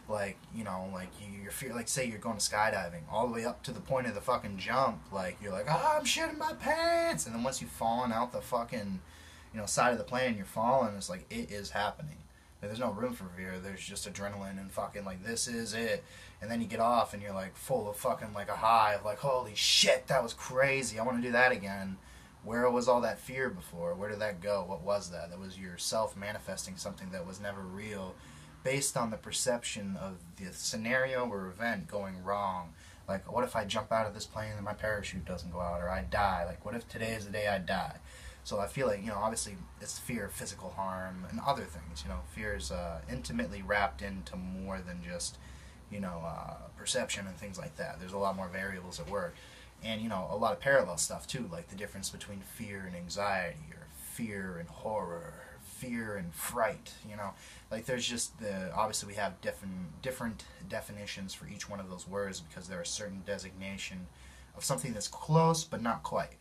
like 0.08 0.36
you 0.54 0.62
know 0.62 0.88
like 0.92 1.08
you, 1.20 1.42
you're 1.42 1.50
fear 1.50 1.74
like 1.74 1.88
say 1.88 2.06
you're 2.06 2.18
going 2.18 2.36
skydiving 2.36 3.02
all 3.10 3.26
the 3.26 3.32
way 3.32 3.44
up 3.44 3.64
to 3.64 3.72
the 3.72 3.80
point 3.80 4.06
of 4.06 4.14
the 4.14 4.20
fucking 4.20 4.56
jump 4.58 5.00
like 5.10 5.36
you're 5.42 5.52
like 5.52 5.66
oh 5.68 5.96
i'm 5.98 6.04
shitting 6.04 6.38
my 6.38 6.52
pants. 6.52 7.26
And 7.26 7.34
then 7.34 7.42
once 7.42 7.60
you've 7.60 7.70
fallen 7.70 8.12
out 8.12 8.30
the 8.30 8.40
fucking 8.40 9.00
you 9.52 9.58
know 9.58 9.66
side 9.66 9.90
of 9.90 9.98
the 9.98 10.04
plane 10.04 10.36
you're 10.36 10.46
falling 10.46 10.94
it's 10.94 11.10
like 11.10 11.26
it 11.30 11.50
is 11.50 11.70
happening 11.70 12.18
like, 12.64 12.70
there's 12.70 12.80
no 12.80 12.92
room 12.92 13.12
for 13.12 13.24
fear. 13.36 13.58
There's 13.62 13.84
just 13.84 14.10
adrenaline 14.10 14.58
and 14.58 14.72
fucking 14.72 15.04
like 15.04 15.22
this 15.22 15.46
is 15.48 15.74
it. 15.74 16.02
And 16.40 16.50
then 16.50 16.62
you 16.62 16.66
get 16.66 16.80
off 16.80 17.12
and 17.12 17.22
you're 17.22 17.34
like 17.34 17.54
full 17.56 17.90
of 17.90 17.96
fucking 17.96 18.32
like 18.32 18.48
a 18.48 18.56
high 18.56 18.94
of 18.94 19.04
like 19.04 19.18
holy 19.18 19.54
shit 19.54 20.06
that 20.06 20.22
was 20.22 20.32
crazy. 20.32 20.98
I 20.98 21.04
want 21.04 21.18
to 21.18 21.22
do 21.22 21.32
that 21.32 21.52
again. 21.52 21.98
Where 22.42 22.70
was 22.70 22.88
all 22.88 23.02
that 23.02 23.18
fear 23.18 23.50
before? 23.50 23.94
Where 23.94 24.08
did 24.08 24.20
that 24.20 24.40
go? 24.40 24.64
What 24.66 24.82
was 24.82 25.10
that? 25.10 25.30
That 25.30 25.38
was 25.38 25.58
yourself 25.58 26.16
manifesting 26.16 26.76
something 26.76 27.10
that 27.10 27.26
was 27.26 27.38
never 27.38 27.60
real 27.60 28.14
based 28.62 28.96
on 28.96 29.10
the 29.10 29.16
perception 29.18 29.98
of 30.00 30.16
the 30.36 30.50
scenario 30.52 31.28
or 31.28 31.48
event 31.48 31.86
going 31.86 32.22
wrong. 32.24 32.72
Like 33.06 33.30
what 33.30 33.44
if 33.44 33.54
i 33.54 33.66
jump 33.66 33.92
out 33.92 34.06
of 34.06 34.14
this 34.14 34.24
plane 34.24 34.52
and 34.56 34.64
my 34.64 34.72
parachute 34.72 35.26
doesn't 35.26 35.52
go 35.52 35.60
out 35.60 35.82
or 35.82 35.90
i 35.90 36.00
die? 36.00 36.44
Like 36.46 36.64
what 36.64 36.74
if 36.74 36.88
today 36.88 37.12
is 37.12 37.26
the 37.26 37.32
day 37.32 37.46
i 37.46 37.58
die 37.58 37.98
so 38.44 38.60
i 38.60 38.66
feel 38.66 38.86
like 38.86 39.00
you 39.02 39.08
know 39.08 39.18
obviously 39.18 39.56
it's 39.80 39.98
fear 39.98 40.26
of 40.26 40.32
physical 40.32 40.70
harm 40.70 41.26
and 41.30 41.40
other 41.46 41.64
things 41.64 42.02
you 42.04 42.08
know 42.08 42.20
fear 42.34 42.54
is 42.54 42.70
uh, 42.70 43.00
intimately 43.10 43.62
wrapped 43.62 44.02
into 44.02 44.36
more 44.36 44.78
than 44.78 45.00
just 45.02 45.38
you 45.90 46.00
know, 46.00 46.22
uh, 46.26 46.54
perception 46.76 47.26
and 47.26 47.36
things 47.36 47.58
like 47.58 47.76
that. 47.76 48.00
There's 48.00 48.12
a 48.12 48.18
lot 48.18 48.36
more 48.36 48.48
variables 48.48 48.98
at 49.00 49.08
work. 49.08 49.34
And, 49.82 50.00
you 50.00 50.08
know, 50.08 50.26
a 50.30 50.36
lot 50.36 50.52
of 50.52 50.60
parallel 50.60 50.96
stuff 50.96 51.26
too, 51.26 51.48
like 51.52 51.68
the 51.68 51.76
difference 51.76 52.10
between 52.10 52.40
fear 52.40 52.84
and 52.86 52.96
anxiety, 52.96 53.70
or 53.72 53.86
fear 54.12 54.56
and 54.58 54.68
horror, 54.68 55.34
fear 55.62 56.16
and 56.16 56.34
fright, 56.34 56.92
you 57.08 57.16
know. 57.16 57.30
Like 57.70 57.84
there's 57.84 58.06
just 58.06 58.38
the, 58.38 58.72
obviously 58.74 59.08
we 59.08 59.14
have 59.14 59.40
different, 59.40 60.02
different 60.02 60.44
definitions 60.68 61.34
for 61.34 61.46
each 61.46 61.68
one 61.68 61.80
of 61.80 61.90
those 61.90 62.08
words 62.08 62.40
because 62.40 62.66
they're 62.66 62.80
a 62.80 62.86
certain 62.86 63.22
designation 63.26 64.06
of 64.56 64.64
something 64.64 64.92
that's 64.94 65.08
close 65.08 65.64
but 65.64 65.82
not 65.82 66.02
quite. 66.02 66.32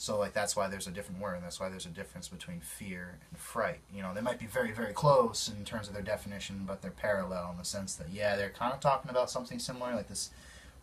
So 0.00 0.18
like 0.18 0.32
that's 0.32 0.56
why 0.56 0.66
there's 0.66 0.86
a 0.86 0.90
different 0.90 1.20
word, 1.20 1.34
and 1.34 1.44
that's 1.44 1.60
why 1.60 1.68
there's 1.68 1.84
a 1.84 1.90
difference 1.90 2.26
between 2.26 2.60
fear 2.60 3.18
and 3.30 3.38
fright. 3.38 3.80
You 3.94 4.00
know, 4.00 4.14
they 4.14 4.22
might 4.22 4.38
be 4.38 4.46
very 4.46 4.72
very 4.72 4.94
close 4.94 5.46
in 5.46 5.62
terms 5.62 5.88
of 5.88 5.92
their 5.92 6.02
definition, 6.02 6.62
but 6.66 6.80
they're 6.80 6.90
parallel 6.90 7.50
in 7.52 7.58
the 7.58 7.66
sense 7.66 7.96
that 7.96 8.08
yeah, 8.10 8.34
they're 8.34 8.48
kind 8.48 8.72
of 8.72 8.80
talking 8.80 9.10
about 9.10 9.30
something 9.30 9.58
similar, 9.58 9.94
like 9.94 10.08
this 10.08 10.30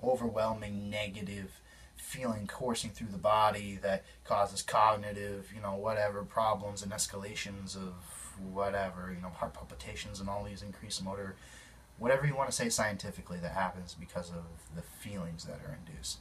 overwhelming 0.04 0.92
negative 0.92 1.62
feeling 1.96 2.46
coursing 2.46 2.92
through 2.92 3.08
the 3.08 3.18
body 3.18 3.80
that 3.82 4.06
causes 4.24 4.62
cognitive, 4.62 5.52
you 5.52 5.64
know, 5.64 5.74
whatever 5.74 6.22
problems 6.22 6.84
and 6.84 6.92
escalations 6.92 7.76
of 7.76 7.96
whatever, 8.54 9.12
you 9.16 9.20
know, 9.20 9.30
heart 9.30 9.56
palpitations 9.56 10.20
and 10.20 10.30
all 10.30 10.44
these 10.44 10.62
increased 10.62 11.04
motor, 11.04 11.36
whatever 11.98 12.28
you 12.28 12.36
want 12.36 12.52
to 12.52 12.56
say 12.56 12.70
scientifically 12.70 13.40
that 13.40 13.54
happens 13.54 13.96
because 14.00 14.30
of 14.30 14.46
the 14.76 14.84
feelings 14.84 15.46
that 15.46 15.60
are 15.68 15.76
induced. 15.88 16.20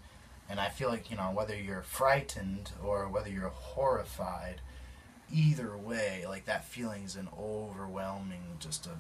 And 0.49 0.61
I 0.61 0.69
feel 0.69 0.89
like, 0.89 1.11
you 1.11 1.17
know, 1.17 1.33
whether 1.33 1.57
you're 1.57 1.83
frightened 1.83 2.71
or 2.85 3.09
whether 3.09 3.29
you're 3.29 3.49
horrified, 3.49 4.61
either 5.33 5.77
way, 5.77 6.25
like 6.27 6.47
that 6.47 6.65
feeling 6.65 7.03
is 7.03 7.17
an 7.17 7.29
overwhelming, 7.39 8.43
just 8.61 8.87
a 8.87 8.91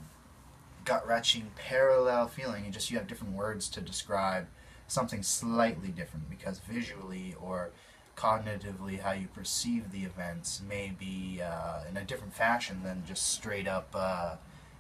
gut 0.85 1.07
wrenching, 1.07 1.50
parallel 1.57 2.26
feeling. 2.29 2.65
And 2.65 2.73
just 2.75 2.91
you 2.91 2.99
have 2.99 3.07
different 3.07 3.35
words 3.35 3.69
to 3.71 3.81
describe 3.81 4.47
something 4.88 5.23
slightly 5.23 5.88
different 5.88 6.29
because 6.31 6.59
visually 6.59 7.35
or 7.41 7.71
cognitively 8.17 9.00
how 9.00 9.12
you 9.12 9.29
perceive 9.29 9.93
the 9.93 10.05
events 10.05 10.62
may 10.67 10.93
be 10.99 11.41
uh, 11.43 11.81
in 11.88 11.97
a 11.97 12.05
different 12.05 12.35
fashion 12.35 12.83
than 12.83 13.05
just 13.07 13.33
straight 13.33 13.69
up 13.69 13.88
uh, 13.95 14.37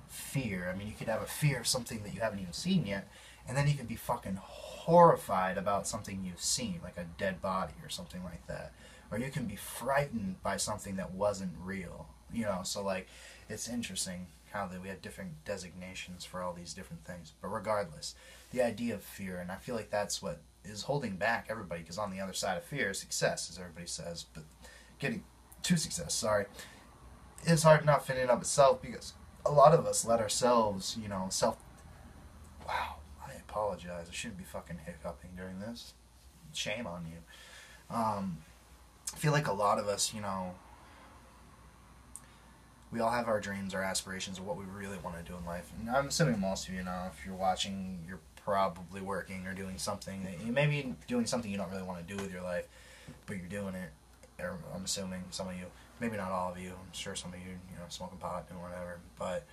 fear. 0.08 0.70
I 0.72 0.76
mean, 0.76 0.88
you 0.88 0.94
could 0.98 1.08
have 1.08 1.22
a 1.22 1.26
fear 1.26 1.60
of 1.60 1.66
something 1.66 2.02
that 2.02 2.14
you 2.14 2.20
haven't 2.20 2.40
even 2.40 2.52
seen 2.52 2.86
yet, 2.86 3.08
and 3.48 3.56
then 3.56 3.68
you 3.68 3.74
can 3.74 3.86
be 3.86 3.96
fucking 3.96 4.38
horrified 4.40 5.58
about 5.58 5.86
something 5.86 6.24
you've 6.24 6.40
seen, 6.40 6.80
like 6.82 6.96
a 6.96 7.06
dead 7.18 7.40
body 7.40 7.74
or 7.82 7.88
something 7.88 8.22
like 8.24 8.46
that. 8.46 8.72
Or 9.10 9.18
you 9.18 9.30
can 9.30 9.46
be 9.46 9.56
frightened 9.56 10.42
by 10.42 10.56
something 10.56 10.96
that 10.96 11.12
wasn't 11.12 11.52
real. 11.62 12.08
You 12.32 12.44
know, 12.44 12.60
so 12.64 12.82
like 12.82 13.06
it's 13.48 13.68
interesting 13.68 14.26
how 14.52 14.66
that 14.66 14.82
we 14.82 14.88
have 14.88 15.02
different 15.02 15.44
designations 15.44 16.24
for 16.24 16.42
all 16.42 16.52
these 16.52 16.74
different 16.74 17.04
things. 17.04 17.32
But 17.40 17.48
regardless, 17.48 18.14
the 18.52 18.62
idea 18.62 18.94
of 18.94 19.02
fear, 19.02 19.38
and 19.38 19.50
I 19.52 19.56
feel 19.56 19.74
like 19.74 19.90
that's 19.90 20.22
what 20.22 20.40
is 20.64 20.82
holding 20.82 21.16
back 21.16 21.46
everybody, 21.48 21.82
because 21.82 21.98
on 21.98 22.10
the 22.10 22.20
other 22.20 22.32
side 22.32 22.56
of 22.56 22.64
fear 22.64 22.90
is 22.90 22.98
success, 22.98 23.48
as 23.50 23.58
everybody 23.58 23.86
says. 23.86 24.24
But 24.34 24.44
getting 24.98 25.22
to 25.62 25.76
success, 25.76 26.14
sorry, 26.14 26.46
is 27.44 27.62
hard 27.62 27.82
enough 27.82 28.10
in 28.10 28.16
and 28.16 28.30
of 28.30 28.40
itself 28.40 28.82
because 28.82 29.14
a 29.44 29.52
lot 29.52 29.74
of 29.74 29.86
us 29.86 30.04
let 30.04 30.20
ourselves, 30.20 30.96
you 31.00 31.08
know, 31.08 31.26
self. 31.30 31.56
Wow 32.66 32.95
apologize. 33.56 34.06
I 34.10 34.12
shouldn't 34.12 34.38
be 34.38 34.44
fucking 34.44 34.78
hiccuping 34.84 35.30
during 35.36 35.58
this. 35.60 35.94
Shame 36.52 36.86
on 36.86 37.06
you. 37.06 37.94
Um, 37.94 38.38
I 39.14 39.16
feel 39.16 39.32
like 39.32 39.46
a 39.46 39.52
lot 39.52 39.78
of 39.78 39.88
us, 39.88 40.12
you 40.12 40.20
know, 40.20 40.54
we 42.92 43.00
all 43.00 43.10
have 43.10 43.28
our 43.28 43.40
dreams, 43.40 43.74
our 43.74 43.82
aspirations 43.82 44.38
of 44.38 44.46
what 44.46 44.56
we 44.56 44.64
really 44.64 44.98
want 44.98 45.16
to 45.16 45.30
do 45.30 45.36
in 45.36 45.44
life. 45.44 45.70
And 45.78 45.90
I'm 45.90 46.08
assuming 46.08 46.38
most 46.40 46.68
of 46.68 46.74
you 46.74 46.82
know, 46.82 47.10
if 47.12 47.24
you're 47.24 47.34
watching, 47.34 48.00
you're 48.06 48.20
probably 48.44 49.00
working 49.00 49.46
or 49.46 49.54
doing 49.54 49.76
something 49.76 50.24
maybe 50.46 50.94
doing 51.08 51.26
something 51.26 51.50
you 51.50 51.56
don't 51.56 51.70
really 51.70 51.82
want 51.82 52.06
to 52.06 52.14
do 52.14 52.22
with 52.22 52.32
your 52.32 52.42
life, 52.42 52.68
but 53.26 53.38
you're 53.38 53.46
doing 53.46 53.74
it. 53.74 53.90
I'm 54.38 54.84
assuming 54.84 55.24
some 55.30 55.48
of 55.48 55.56
you, 55.56 55.64
maybe 55.98 56.16
not 56.16 56.30
all 56.30 56.52
of 56.52 56.58
you. 56.58 56.68
I'm 56.70 56.92
sure 56.92 57.14
some 57.14 57.32
of 57.32 57.38
you, 57.38 57.46
you 57.46 57.76
know, 57.76 57.84
smoking 57.88 58.18
pot 58.18 58.46
and 58.50 58.60
whatever, 58.60 58.98
but 59.18 59.44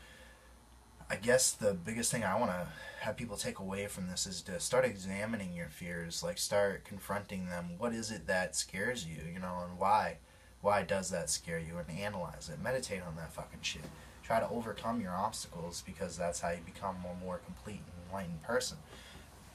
I 1.13 1.17
guess 1.17 1.51
the 1.51 1.75
biggest 1.75 2.12
thing 2.12 2.24
I 2.24 2.39
want 2.39 2.50
to 2.50 2.65
have 3.01 3.15
people 3.17 3.38
take 3.38 3.60
away 3.60 3.86
from 3.86 4.08
this 4.08 4.25
is 4.25 4.41
to 4.41 4.60
start 4.60 4.84
examining 4.84 5.53
your 5.53 5.70
fears, 5.70 6.24
like 6.24 6.39
start 6.39 6.86
confronting 6.86 7.50
them. 7.50 7.74
What 7.77 7.93
is 7.93 8.10
it 8.10 8.25
that 8.25 8.55
scares 8.55 9.05
you, 9.05 9.17
you 9.32 9.39
know, 9.39 9.60
and 9.63 9.77
why? 9.77 10.17
Why 10.62 10.82
does 10.82 11.12
that 11.12 11.29
scare 11.29 11.60
you? 11.60 11.77
And 11.77 12.00
analyze 12.00 12.50
it. 12.51 12.60
Meditate 12.60 13.03
on 13.03 13.15
that 13.17 13.32
fucking 13.32 13.60
shit. 13.62 13.84
Try 14.24 14.39
to 14.39 14.50
overcome 14.50 15.01
your 15.01 15.12
obstacles 15.12 15.84
because 15.86 16.17
that's 16.17 16.39
how 16.39 16.50
you 16.50 16.62
become 16.65 16.96
a 17.05 17.24
more 17.24 17.38
complete 17.46 17.82
and 17.86 18.08
enlightened 18.10 18.41
person. 18.41 18.77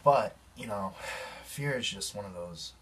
But, 0.04 0.36
you 0.56 0.68
know, 0.68 0.94
fear 1.44 1.72
is 1.72 1.88
just 1.88 2.14
one 2.14 2.24
of 2.24 2.34
those 2.34 2.74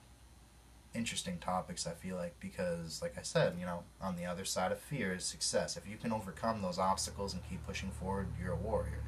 interesting 0.97 1.38
topics, 1.38 1.87
I 1.87 1.93
feel 1.93 2.17
like, 2.17 2.35
because, 2.41 3.03
like 3.03 3.17
I 3.19 3.23
said, 3.23 3.55
you 3.59 3.67
know, 3.67 3.83
on 4.00 4.17
the 4.17 4.25
other 4.25 4.45
side 4.45 4.73
of 4.73 4.81
fear 4.81 5.12
is 5.12 5.25
success. 5.25 5.76
If 5.76 5.88
you 5.88 5.97
can 5.97 6.12
overcome 6.12 6.62
those 6.62 6.79
obstacles 6.79 7.35
and 7.35 7.49
keep 7.49 7.65
pushing 7.67 7.91
forward, 7.91 8.29
you're 8.41 8.53
a 8.53 8.57
warrior. 8.57 9.03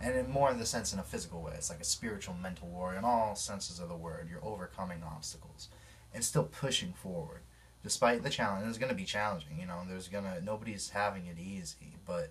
And 0.00 0.16
in 0.16 0.30
more 0.30 0.50
in 0.50 0.58
the 0.58 0.66
sense 0.66 0.92
in 0.92 0.98
a 0.98 1.04
physical 1.04 1.42
way, 1.42 1.52
it's 1.54 1.70
like 1.70 1.80
a 1.80 1.84
spiritual, 1.84 2.34
mental 2.34 2.68
warrior 2.68 2.98
in 2.98 3.04
all 3.04 3.34
senses 3.36 3.78
of 3.78 3.88
the 3.88 3.96
word. 3.96 4.28
You're 4.30 4.44
overcoming 4.44 5.02
obstacles 5.04 5.68
and 6.14 6.24
still 6.24 6.44
pushing 6.44 6.92
forward. 6.92 7.40
Despite 7.82 8.22
the 8.22 8.30
challenge, 8.30 8.68
it's 8.68 8.78
going 8.78 8.90
to 8.90 8.96
be 8.96 9.04
challenging, 9.04 9.58
you 9.58 9.66
know, 9.66 9.80
there's 9.88 10.08
going 10.08 10.24
to, 10.24 10.44
nobody's 10.44 10.90
having 10.90 11.26
it 11.26 11.38
easy, 11.38 11.96
but 12.06 12.30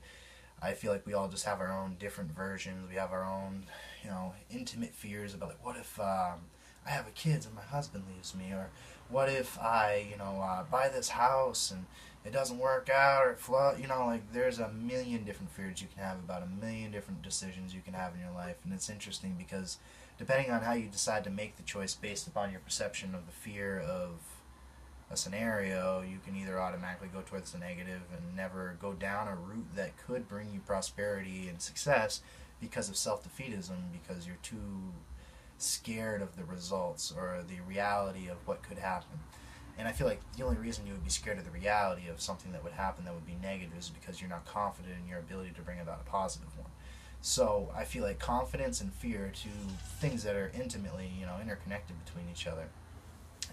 I 0.62 0.74
feel 0.74 0.92
like 0.92 1.06
we 1.06 1.14
all 1.14 1.28
just 1.28 1.46
have 1.46 1.60
our 1.60 1.72
own 1.72 1.96
different 2.00 2.32
versions. 2.32 2.88
We 2.88 2.96
have 2.96 3.12
our 3.12 3.26
own, 3.26 3.66
you 4.04 4.10
know, 4.10 4.34
intimate 4.50 4.94
fears 4.94 5.34
about 5.34 5.50
like, 5.50 5.66
what 5.66 5.76
if 5.76 6.00
um, 6.00 6.42
I 6.86 6.90
have 6.90 7.08
a 7.08 7.12
kid 7.12 7.46
and 7.46 7.56
my 7.56 7.64
husband 7.64 8.04
leaves 8.14 8.36
me, 8.36 8.52
or 8.52 8.70
what 9.12 9.30
if 9.30 9.60
I, 9.60 10.08
you 10.10 10.18
know, 10.18 10.42
uh, 10.42 10.64
buy 10.64 10.90
this 10.90 11.10
house 11.10 11.72
and 11.72 11.86
it 12.26 12.32
doesn't 12.32 12.60
work 12.60 12.90
out 12.90 13.26
or 13.26 13.32
it 13.32 13.40
flood, 13.40 13.80
you 13.80 13.88
know, 13.88 14.06
like 14.06 14.32
there's 14.32 14.60
a 14.60 14.70
million 14.70 15.24
different 15.24 15.52
fears 15.52 15.82
you 15.82 15.88
can 15.94 16.04
have 16.04 16.18
about 16.20 16.44
a 16.44 16.66
million 16.66 16.92
different 16.92 17.22
decisions 17.22 17.74
you 17.74 17.82
can 17.82 17.94
have 17.94 18.14
in 18.14 18.22
your 18.22 18.32
life. 18.32 18.58
And 18.64 18.74
it's 18.74 18.90
interesting 18.90 19.36
because 19.38 19.78
depending 20.18 20.52
on 20.52 20.62
how 20.62 20.74
you 20.74 20.88
decide 20.88 21.24
to 21.24 21.30
make 21.30 21.58
the 21.58 21.64
choice 21.64 21.94
based 21.96 22.28
upon 22.28 22.52
your 22.52 22.60
perception 22.60 23.16
of 23.16 23.26
the 23.26 23.32
fear 23.32 23.80
of 23.80 24.12
a 25.12 25.18
scenario, 25.18 26.02
you 26.02 26.20
can 26.26 26.36
either 26.36 26.62
automatically 26.62 27.10
go 27.12 27.22
towards 27.22 27.52
the 27.52 27.58
negative 27.58 28.02
and 28.16 28.36
never 28.36 28.78
go 28.80 28.94
down 28.94 29.28
a 29.28 29.36
route 29.36 29.76
that 29.76 29.98
could 30.06 30.30
bring 30.30 30.54
you 30.54 30.60
prosperity 30.60 31.50
and 31.50 31.62
success 31.62 32.22
because 32.62 32.88
of 32.88 32.96
self 32.96 33.28
defeatism, 33.28 33.78
because 33.92 34.26
you're 34.26 34.38
too 34.44 34.94
scared 35.62 36.22
of 36.22 36.36
the 36.36 36.44
results 36.44 37.14
or 37.16 37.44
the 37.48 37.60
reality 37.68 38.28
of 38.28 38.38
what 38.46 38.64
could 38.64 38.78
happen. 38.78 39.20
And 39.78 39.88
I 39.88 39.92
feel 39.92 40.08
like 40.08 40.22
the 40.38 40.44
only 40.44 40.58
reason 40.58 40.86
you 40.86 40.94
would 40.94 41.04
be 41.04 41.10
scared 41.10 41.38
of 41.38 41.46
the 41.46 41.52
reality 41.52 42.08
of 42.08 42.22
something 42.22 42.52
that 42.52 42.64
would 42.64 42.74
happen 42.74 43.06
that 43.06 43.14
would 43.14 43.26
be 43.26 43.38
negative 43.42 43.78
is 43.78 43.90
because 43.90 44.22
you're 44.22 44.30
not 44.30 44.46
confident 44.46 44.96
in 45.02 45.08
your 45.08 45.20
ability 45.20 45.52
to 45.56 45.62
bring 45.62 45.80
about 45.80 46.02
a 46.06 46.10
positive 46.10 46.56
one. 46.58 46.70
So 47.22 47.72
I 47.76 47.86
feel 47.86 48.04
like 48.04 48.20
confidence 48.20 48.82
and 48.82 48.94
fear 48.94 49.32
two 49.34 49.50
things 50.00 50.24
that 50.24 50.36
are 50.36 50.52
intimately, 50.54 51.12
you 51.20 51.26
know, 51.26 51.38
interconnected 51.42 51.96
between 52.04 52.26
each 52.32 52.48
other. 52.48 52.68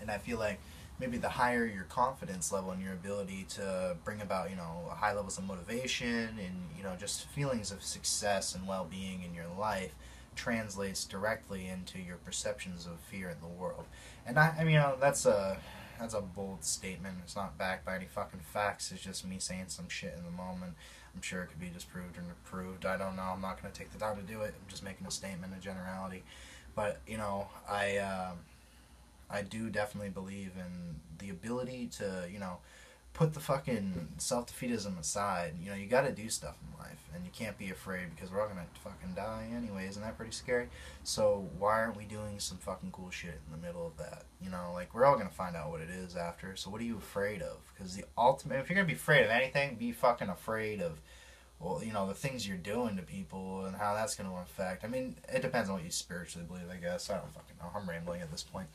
And 0.01 0.11
I 0.11 0.19
feel 0.19 0.39
like 0.39 0.61
maybe 0.99 1.19
the 1.19 1.29
higher 1.29 1.65
your 1.65 1.85
confidence 1.85 2.51
level 2.51 2.73
and 2.73 2.83
your 2.83 2.93
ability 2.93 3.47
to 3.51 3.97
bring 4.05 4.21
about, 4.21 4.51
you 4.51 4.57
know, 4.57 4.91
high 4.91 5.13
levels 5.15 5.39
of 5.39 5.45
motivation 5.45 6.39
and, 6.39 6.57
you 6.77 6.83
know, 6.83 6.97
just 6.99 7.27
feelings 7.29 7.71
of 7.71 7.83
success 7.83 8.55
and 8.55 8.67
well-being 8.67 9.23
in 9.23 9.35
your 9.35 9.47
life, 9.59 9.95
translates 10.39 11.05
directly 11.05 11.67
into 11.67 11.99
your 11.99 12.17
perceptions 12.17 12.87
of 12.87 13.01
fear 13.01 13.29
in 13.29 13.37
the 13.41 13.61
world. 13.61 13.85
And 14.25 14.39
I, 14.39 14.55
I 14.57 14.65
mean, 14.65 14.75
you 14.75 14.79
know, 14.81 14.95
that's 15.01 15.27
a 15.27 15.59
that's 15.99 16.15
a 16.15 16.21
bold 16.21 16.63
statement. 16.63 17.17
It's 17.25 17.35
not 17.35 17.59
backed 17.59 17.85
by 17.85 17.97
any 17.97 18.07
fucking 18.07 18.41
facts. 18.41 18.93
It's 18.93 19.03
just 19.03 19.27
me 19.27 19.39
saying 19.41 19.65
some 19.67 19.89
shit 19.89 20.15
in 20.17 20.25
the 20.25 20.31
moment. 20.31 20.75
I'm 21.15 21.23
sure 21.23 21.43
it 21.43 21.49
could 21.49 21.59
be 21.61 21.71
disproved 21.71 22.17
or 22.17 22.23
approved. 22.31 22.87
I 22.87 22.97
don't 22.97 23.17
know. 23.17 23.23
I'm 23.35 23.41
not 23.41 23.61
going 23.61 23.73
to 23.73 23.77
take 23.77 23.93
the 23.93 23.99
time 23.99 24.15
to 24.17 24.23
do 24.23 24.43
it. 24.43 24.55
I'm 24.55 24.69
just 24.69 24.85
making 24.85 25.09
a 25.09 25.11
statement, 25.11 25.53
a 25.59 25.61
generality. 25.61 26.23
But 26.77 27.01
you 27.05 27.17
know, 27.17 27.49
I 27.69 27.97
uh, 27.97 28.31
I 29.29 29.43
do 29.43 29.71
definitely 29.71 30.11
believe 30.11 30.53
in 30.57 31.01
the 31.19 31.31
ability 31.31 31.89
to 31.99 32.29
you 32.33 32.39
know 32.39 32.59
put 33.13 33.35
the 33.35 33.41
fucking 33.41 34.09
self 34.19 34.47
defeatism 34.47 34.99
aside. 34.99 35.55
You 35.61 35.71
know, 35.71 35.77
you 35.77 35.87
got 35.87 36.03
to 36.03 36.13
do 36.13 36.29
stuff 36.29 36.57
in 36.63 36.79
life, 36.79 37.09
and 37.15 37.25
you 37.25 37.31
can't 37.33 37.59
be 37.59 37.71
afraid 37.71 38.11
because 38.15 38.31
we're 38.31 38.41
all 38.41 38.49
gonna 38.49 38.65
fucking 38.85 39.15
die 39.17 39.49
anyway. 39.57 39.87
Isn't 39.89 40.03
that 40.03 40.17
pretty 40.17 40.33
scary? 40.33 40.69
So 41.05 41.49
why 41.59 41.81
aren't 41.81 41.97
we 41.97 42.05
doing 42.05 42.39
some 42.39 42.59
fucking 42.59 42.93
cool 42.93 43.11
shit 43.11 43.41
in 43.47 43.61
the 43.61 43.67
middle 43.67 43.87
of 43.87 43.97
that? 43.97 44.25
You 44.41 44.51
know, 44.51 44.71
like 44.73 44.95
we're 44.95 45.05
all 45.05 45.17
gonna 45.17 45.31
find 45.31 45.57
out 45.57 45.71
what 45.71 45.81
it 45.81 45.91
is 45.91 46.17
after. 46.17 46.55
So 46.57 46.71
what 46.71 46.81
are 46.81 46.85
you 46.85 46.97
afraid 46.97 47.43
of? 47.43 47.57
Because 47.75 47.97
the 47.97 48.05
ultimate, 48.17 48.61
if 48.61 48.69
you're 48.69 48.77
gonna 48.77 48.87
be 48.87 48.95
afraid 48.95 49.25
of 49.25 49.31
anything, 49.31 49.77
be 49.77 49.93
fucking 49.93 50.29
afraid 50.29 50.81
of. 50.81 51.01
Well, 51.61 51.83
you 51.83 51.93
know 51.93 52.07
the 52.07 52.15
things 52.15 52.47
you're 52.47 52.57
doing 52.57 52.97
to 52.97 53.03
people 53.03 53.65
and 53.65 53.75
how 53.75 53.93
that's 53.93 54.15
going 54.15 54.31
to 54.31 54.37
affect. 54.37 54.85
I 54.85 54.87
mean, 54.87 55.17
it 55.29 55.43
depends 55.43 55.69
on 55.69 55.75
what 55.75 55.85
you 55.85 55.91
spiritually 55.91 56.47
believe. 56.47 56.71
I 56.73 56.77
guess 56.77 57.11
I 57.11 57.17
don't 57.17 57.35
fucking 57.35 57.57
know. 57.59 57.69
I'm 57.75 57.89
rambling 57.89 58.21
at 58.21 58.31
this 58.31 58.45
point, 58.45 58.69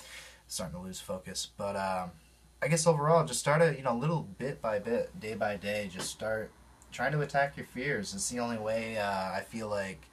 starting 0.48 0.76
to 0.78 0.82
lose 0.86 1.00
focus. 1.00 1.48
But 1.56 1.78
um, 1.78 2.12
I 2.64 2.70
guess 2.70 2.88
overall, 2.88 3.26
just 3.26 3.42
start 3.42 3.62
a 3.62 3.76
you 3.76 3.84
know 3.84 3.94
little 3.94 4.26
bit 4.38 4.62
by 4.62 4.80
bit, 4.80 5.20
day 5.20 5.34
by 5.34 5.58
day. 5.58 5.90
Just 5.94 6.10
start 6.10 6.50
trying 6.94 7.12
to 7.12 7.20
attack 7.20 7.58
your 7.58 7.66
fears. 7.66 8.14
It's 8.14 8.30
the 8.30 8.40
only 8.40 8.58
way 8.58 8.98
uh, 8.98 9.34
I 9.34 9.42
feel 9.42 9.68
like 9.68 10.08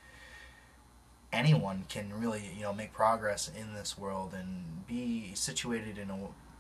anyone 1.32 1.84
can 1.88 2.12
really 2.12 2.50
you 2.56 2.62
know 2.62 2.72
make 2.72 2.92
progress 2.92 3.48
in 3.56 3.72
this 3.74 3.96
world 3.96 4.34
and 4.34 4.84
be 4.88 5.30
situated 5.34 5.96
in 5.96 6.10
a, 6.10 6.18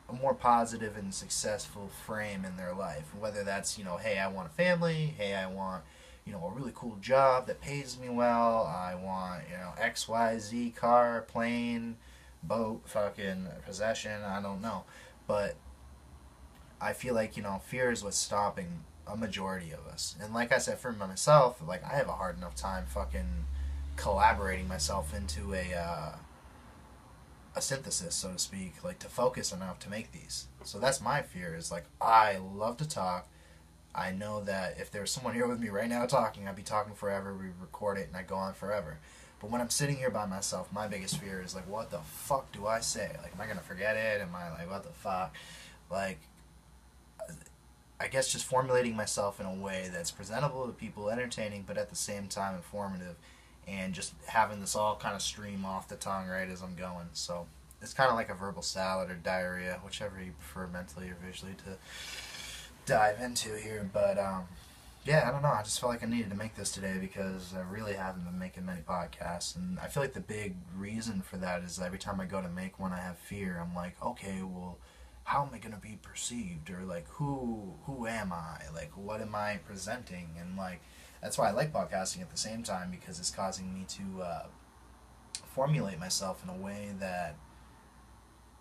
a 0.08 0.12
more 0.12 0.32
positive 0.32 0.96
and 0.96 1.12
successful 1.12 1.90
frame 2.06 2.44
in 2.44 2.56
their 2.56 2.72
life. 2.72 3.12
Whether 3.18 3.42
that's 3.42 3.76
you 3.76 3.84
know, 3.84 3.96
hey, 3.96 4.20
I 4.20 4.28
want 4.28 4.46
a 4.46 4.52
family. 4.52 5.14
Hey, 5.18 5.34
I 5.34 5.46
want 5.46 5.82
you 6.24 6.32
know 6.32 6.44
a 6.46 6.52
really 6.56 6.72
cool 6.72 6.98
job 7.00 7.48
that 7.48 7.60
pays 7.60 7.98
me 7.98 8.10
well. 8.10 8.64
I 8.64 8.94
want 8.94 9.42
you 9.50 9.56
know 9.56 9.72
X 9.76 10.08
Y 10.08 10.38
Z 10.38 10.70
car, 10.76 11.22
plane, 11.22 11.96
boat, 12.44 12.82
fucking 12.84 13.48
possession. 13.66 14.22
I 14.22 14.40
don't 14.40 14.62
know, 14.62 14.84
but 15.26 15.56
I 16.80 16.92
feel 16.92 17.14
like 17.14 17.36
you 17.36 17.42
know 17.42 17.60
fear 17.66 17.90
is 17.90 18.02
what's 18.02 18.16
stopping 18.16 18.84
a 19.06 19.16
majority 19.16 19.72
of 19.72 19.86
us. 19.86 20.14
And 20.20 20.32
like 20.32 20.52
I 20.52 20.58
said, 20.58 20.78
for 20.78 20.92
myself, 20.92 21.60
like 21.66 21.84
I 21.84 21.96
have 21.96 22.08
a 22.08 22.12
hard 22.12 22.36
enough 22.36 22.54
time 22.54 22.84
fucking 22.86 23.46
collaborating 23.96 24.68
myself 24.68 25.14
into 25.14 25.54
a 25.54 25.74
uh, 25.74 26.12
a 27.54 27.60
synthesis, 27.60 28.14
so 28.14 28.32
to 28.32 28.38
speak, 28.38 28.84
like 28.84 28.98
to 29.00 29.08
focus 29.08 29.52
enough 29.52 29.78
to 29.80 29.90
make 29.90 30.12
these. 30.12 30.46
So 30.64 30.78
that's 30.78 31.00
my 31.00 31.22
fear. 31.22 31.54
Is 31.54 31.70
like 31.70 31.84
I 32.00 32.38
love 32.38 32.76
to 32.78 32.88
talk. 32.88 33.28
I 33.94 34.12
know 34.12 34.40
that 34.44 34.78
if 34.78 34.92
there's 34.92 35.10
someone 35.10 35.34
here 35.34 35.48
with 35.48 35.58
me 35.58 35.68
right 35.68 35.88
now 35.88 36.06
talking, 36.06 36.46
I'd 36.46 36.54
be 36.54 36.62
talking 36.62 36.94
forever. 36.94 37.34
We 37.34 37.46
record 37.60 37.98
it 37.98 38.06
and 38.06 38.16
I 38.16 38.22
go 38.22 38.36
on 38.36 38.54
forever. 38.54 38.98
But 39.40 39.50
when 39.50 39.60
I'm 39.60 39.70
sitting 39.70 39.96
here 39.96 40.10
by 40.10 40.26
myself, 40.26 40.72
my 40.72 40.86
biggest 40.86 41.16
fear 41.16 41.42
is 41.44 41.54
like, 41.54 41.68
what 41.68 41.90
the 41.90 41.98
fuck 41.98 42.52
do 42.52 42.66
I 42.66 42.80
say? 42.80 43.10
Like, 43.22 43.34
am 43.34 43.40
I 43.40 43.46
gonna 43.46 43.60
forget 43.60 43.96
it? 43.96 44.20
Am 44.20 44.34
I 44.34 44.50
like, 44.50 44.70
what 44.70 44.84
the 44.84 44.90
fuck? 44.90 45.34
Like, 45.90 46.20
I 48.00 48.08
guess 48.08 48.32
just 48.32 48.46
formulating 48.46 48.96
myself 48.96 49.40
in 49.40 49.46
a 49.46 49.54
way 49.54 49.90
that's 49.92 50.10
presentable 50.10 50.66
to 50.66 50.72
people, 50.72 51.10
entertaining, 51.10 51.64
but 51.66 51.76
at 51.76 51.90
the 51.90 51.96
same 51.96 52.28
time 52.28 52.54
informative, 52.54 53.16
and 53.68 53.92
just 53.92 54.14
having 54.26 54.60
this 54.60 54.74
all 54.74 54.96
kind 54.96 55.14
of 55.14 55.20
stream 55.20 55.66
off 55.66 55.86
the 55.86 55.96
tongue 55.96 56.26
right 56.26 56.48
as 56.48 56.62
I'm 56.62 56.74
going. 56.74 57.08
So 57.12 57.46
it's 57.82 57.92
kind 57.92 58.08
of 58.08 58.16
like 58.16 58.30
a 58.30 58.34
verbal 58.34 58.62
salad 58.62 59.10
or 59.10 59.14
diarrhea, 59.14 59.80
whichever 59.84 60.20
you 60.22 60.32
prefer 60.32 60.66
mentally 60.66 61.10
or 61.10 61.16
visually 61.22 61.52
to 61.66 61.76
dive 62.86 63.20
into 63.20 63.54
here. 63.58 63.88
But 63.92 64.18
um, 64.18 64.44
yeah, 65.04 65.28
I 65.28 65.30
don't 65.30 65.42
know. 65.42 65.48
I 65.48 65.62
just 65.62 65.78
felt 65.78 65.92
like 65.92 66.02
I 66.02 66.06
needed 66.06 66.30
to 66.30 66.36
make 66.36 66.56
this 66.56 66.72
today 66.72 66.96
because 66.98 67.54
I 67.54 67.60
really 67.70 67.94
haven't 67.94 68.24
been 68.24 68.38
making 68.38 68.64
many 68.64 68.80
podcasts, 68.80 69.56
and 69.56 69.78
I 69.78 69.88
feel 69.88 70.02
like 70.02 70.14
the 70.14 70.20
big 70.20 70.54
reason 70.74 71.20
for 71.20 71.36
that 71.36 71.62
is 71.62 71.78
every 71.78 71.98
time 71.98 72.18
I 72.18 72.24
go 72.24 72.40
to 72.40 72.48
make 72.48 72.78
one, 72.78 72.92
I 72.92 73.00
have 73.00 73.18
fear. 73.18 73.62
I'm 73.62 73.74
like, 73.74 74.02
okay, 74.02 74.40
well 74.42 74.78
how 75.30 75.44
am 75.44 75.54
I 75.54 75.58
to 75.58 75.76
be 75.76 75.96
perceived 76.02 76.70
or 76.70 76.82
like 76.82 77.06
who 77.06 77.74
who 77.84 78.08
am 78.08 78.32
I 78.32 78.62
like 78.74 78.90
what 78.96 79.20
am 79.20 79.32
I 79.36 79.60
presenting 79.64 80.30
and 80.40 80.56
like 80.56 80.80
that's 81.22 81.38
why 81.38 81.48
I 81.48 81.52
like 81.52 81.72
podcasting 81.72 82.20
at 82.20 82.30
the 82.30 82.36
same 82.36 82.64
time 82.64 82.90
because 82.90 83.20
it's 83.20 83.30
causing 83.30 83.72
me 83.72 83.86
to 83.90 84.22
uh, 84.22 84.46
formulate 85.54 86.00
myself 86.00 86.42
in 86.42 86.50
a 86.50 86.56
way 86.56 86.88
that 86.98 87.36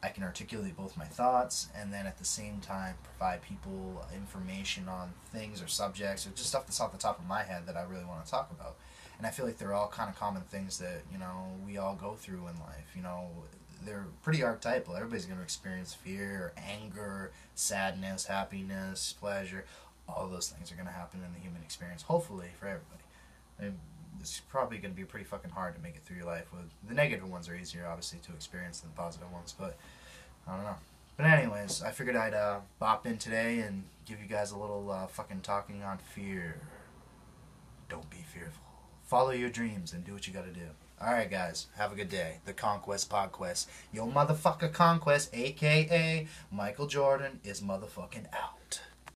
I 0.04 0.10
can 0.10 0.22
articulate 0.22 0.78
both 0.78 0.96
my 0.96 1.06
thoughts 1.06 1.70
and 1.76 1.92
then 1.92 2.06
at 2.06 2.20
the 2.20 2.26
same 2.26 2.60
time 2.60 2.98
provide 3.04 3.42
people 3.42 4.06
information 4.16 4.88
on 4.88 5.14
things 5.32 5.64
or 5.64 5.68
subjects 5.68 6.28
or 6.28 6.30
just 6.32 6.50
stuff 6.50 6.68
that's 6.68 6.80
off 6.80 6.92
the 6.92 7.00
top 7.00 7.18
of 7.18 7.26
my 7.26 7.42
head 7.42 7.66
that 7.66 7.78
I 7.78 7.82
really 7.82 8.06
want 8.06 8.24
to 8.24 8.30
talk 8.30 8.52
about. 8.52 8.78
And 9.18 9.26
I 9.26 9.32
feel 9.32 9.46
like 9.46 9.58
they're 9.58 9.74
all 9.74 9.90
kind 9.90 10.10
of 10.10 10.16
common 10.18 10.44
things 10.44 10.78
that, 10.78 11.02
you 11.12 11.18
know, 11.18 11.48
we 11.66 11.78
all 11.78 11.96
go 11.96 12.14
through 12.14 12.48
in 12.48 12.58
life. 12.60 12.94
You 12.96 13.02
know, 13.02 13.30
they're 13.86 14.06
pretty 14.24 14.44
archetypal. 14.44 14.96
Everybody's 14.96 15.26
going 15.26 15.38
to 15.38 15.44
experience 15.44 15.94
fear, 15.94 16.54
anger, 16.58 17.32
sadness, 17.56 18.26
happiness, 18.26 19.16
pleasure. 19.20 19.66
All 20.08 20.28
those 20.28 20.50
things 20.50 20.72
are 20.72 20.76
going 20.76 20.88
to 20.88 20.94
happen 20.94 21.22
in 21.26 21.34
the 21.34 21.40
human 21.40 21.62
experience. 21.62 22.02
Hopefully 22.04 22.48
for 22.60 22.66
everybody. 22.68 23.04
And 23.60 23.78
it's 24.20 24.40
probably 24.40 24.78
going 24.78 24.94
to 24.94 24.98
be 24.98 25.06
pretty 25.06 25.26
fucking 25.26 25.52
hard 25.52 25.76
to 25.76 25.82
make 25.82 25.96
it 25.96 26.04
through 26.04 26.18
your 26.18 26.26
life. 26.26 26.46
With 26.52 26.70
the 26.88 26.94
negative 26.94 27.30
ones 27.30 27.48
are 27.48 27.56
easier, 27.56 27.86
obviously, 27.88 28.20
to 28.20 28.34
experience 28.34 28.80
than 28.80 28.92
the 28.92 28.98
positive 28.98 29.32
ones. 29.32 29.54
But 29.58 29.78
I 30.48 30.56
don't 30.56 30.64
know. 30.64 30.76
But 31.18 31.26
anyways, 31.26 31.84
I 31.84 31.92
figured 31.92 32.16
I'd 32.16 32.34
uh, 32.34 32.60
bop 32.80 33.06
in 33.06 33.18
today 33.18 33.60
and 33.60 33.84
give 34.06 34.22
you 34.22 34.28
guys 34.28 34.52
a 34.52 34.58
little 34.58 34.90
uh, 34.90 35.08
fucking 35.08 35.42
talking 35.42 35.84
on 35.84 35.98
fear. 35.98 36.62
Don't 37.90 38.10
be 38.10 38.24
fearful. 38.34 38.64
Follow 39.04 39.32
your 39.32 39.50
dreams 39.50 39.94
and 39.94 40.06
do 40.06 40.14
what 40.14 40.28
you 40.28 40.34
got 40.34 40.46
to 40.46 40.52
do. 40.52 40.68
Alright, 41.02 41.32
guys, 41.32 41.68
have 41.78 41.94
a 41.94 41.96
good 41.96 42.10
day. 42.10 42.40
The 42.44 42.52
Conquest 42.52 43.10
Podquest. 43.10 43.68
Yo, 43.94 44.06
motherfucker 44.06 44.74
Conquest, 44.74 45.34
aka 45.34 46.28
Michael 46.52 46.88
Jordan, 46.88 47.40
is 47.42 47.62
motherfucking 47.62 48.26
out. 48.34 48.59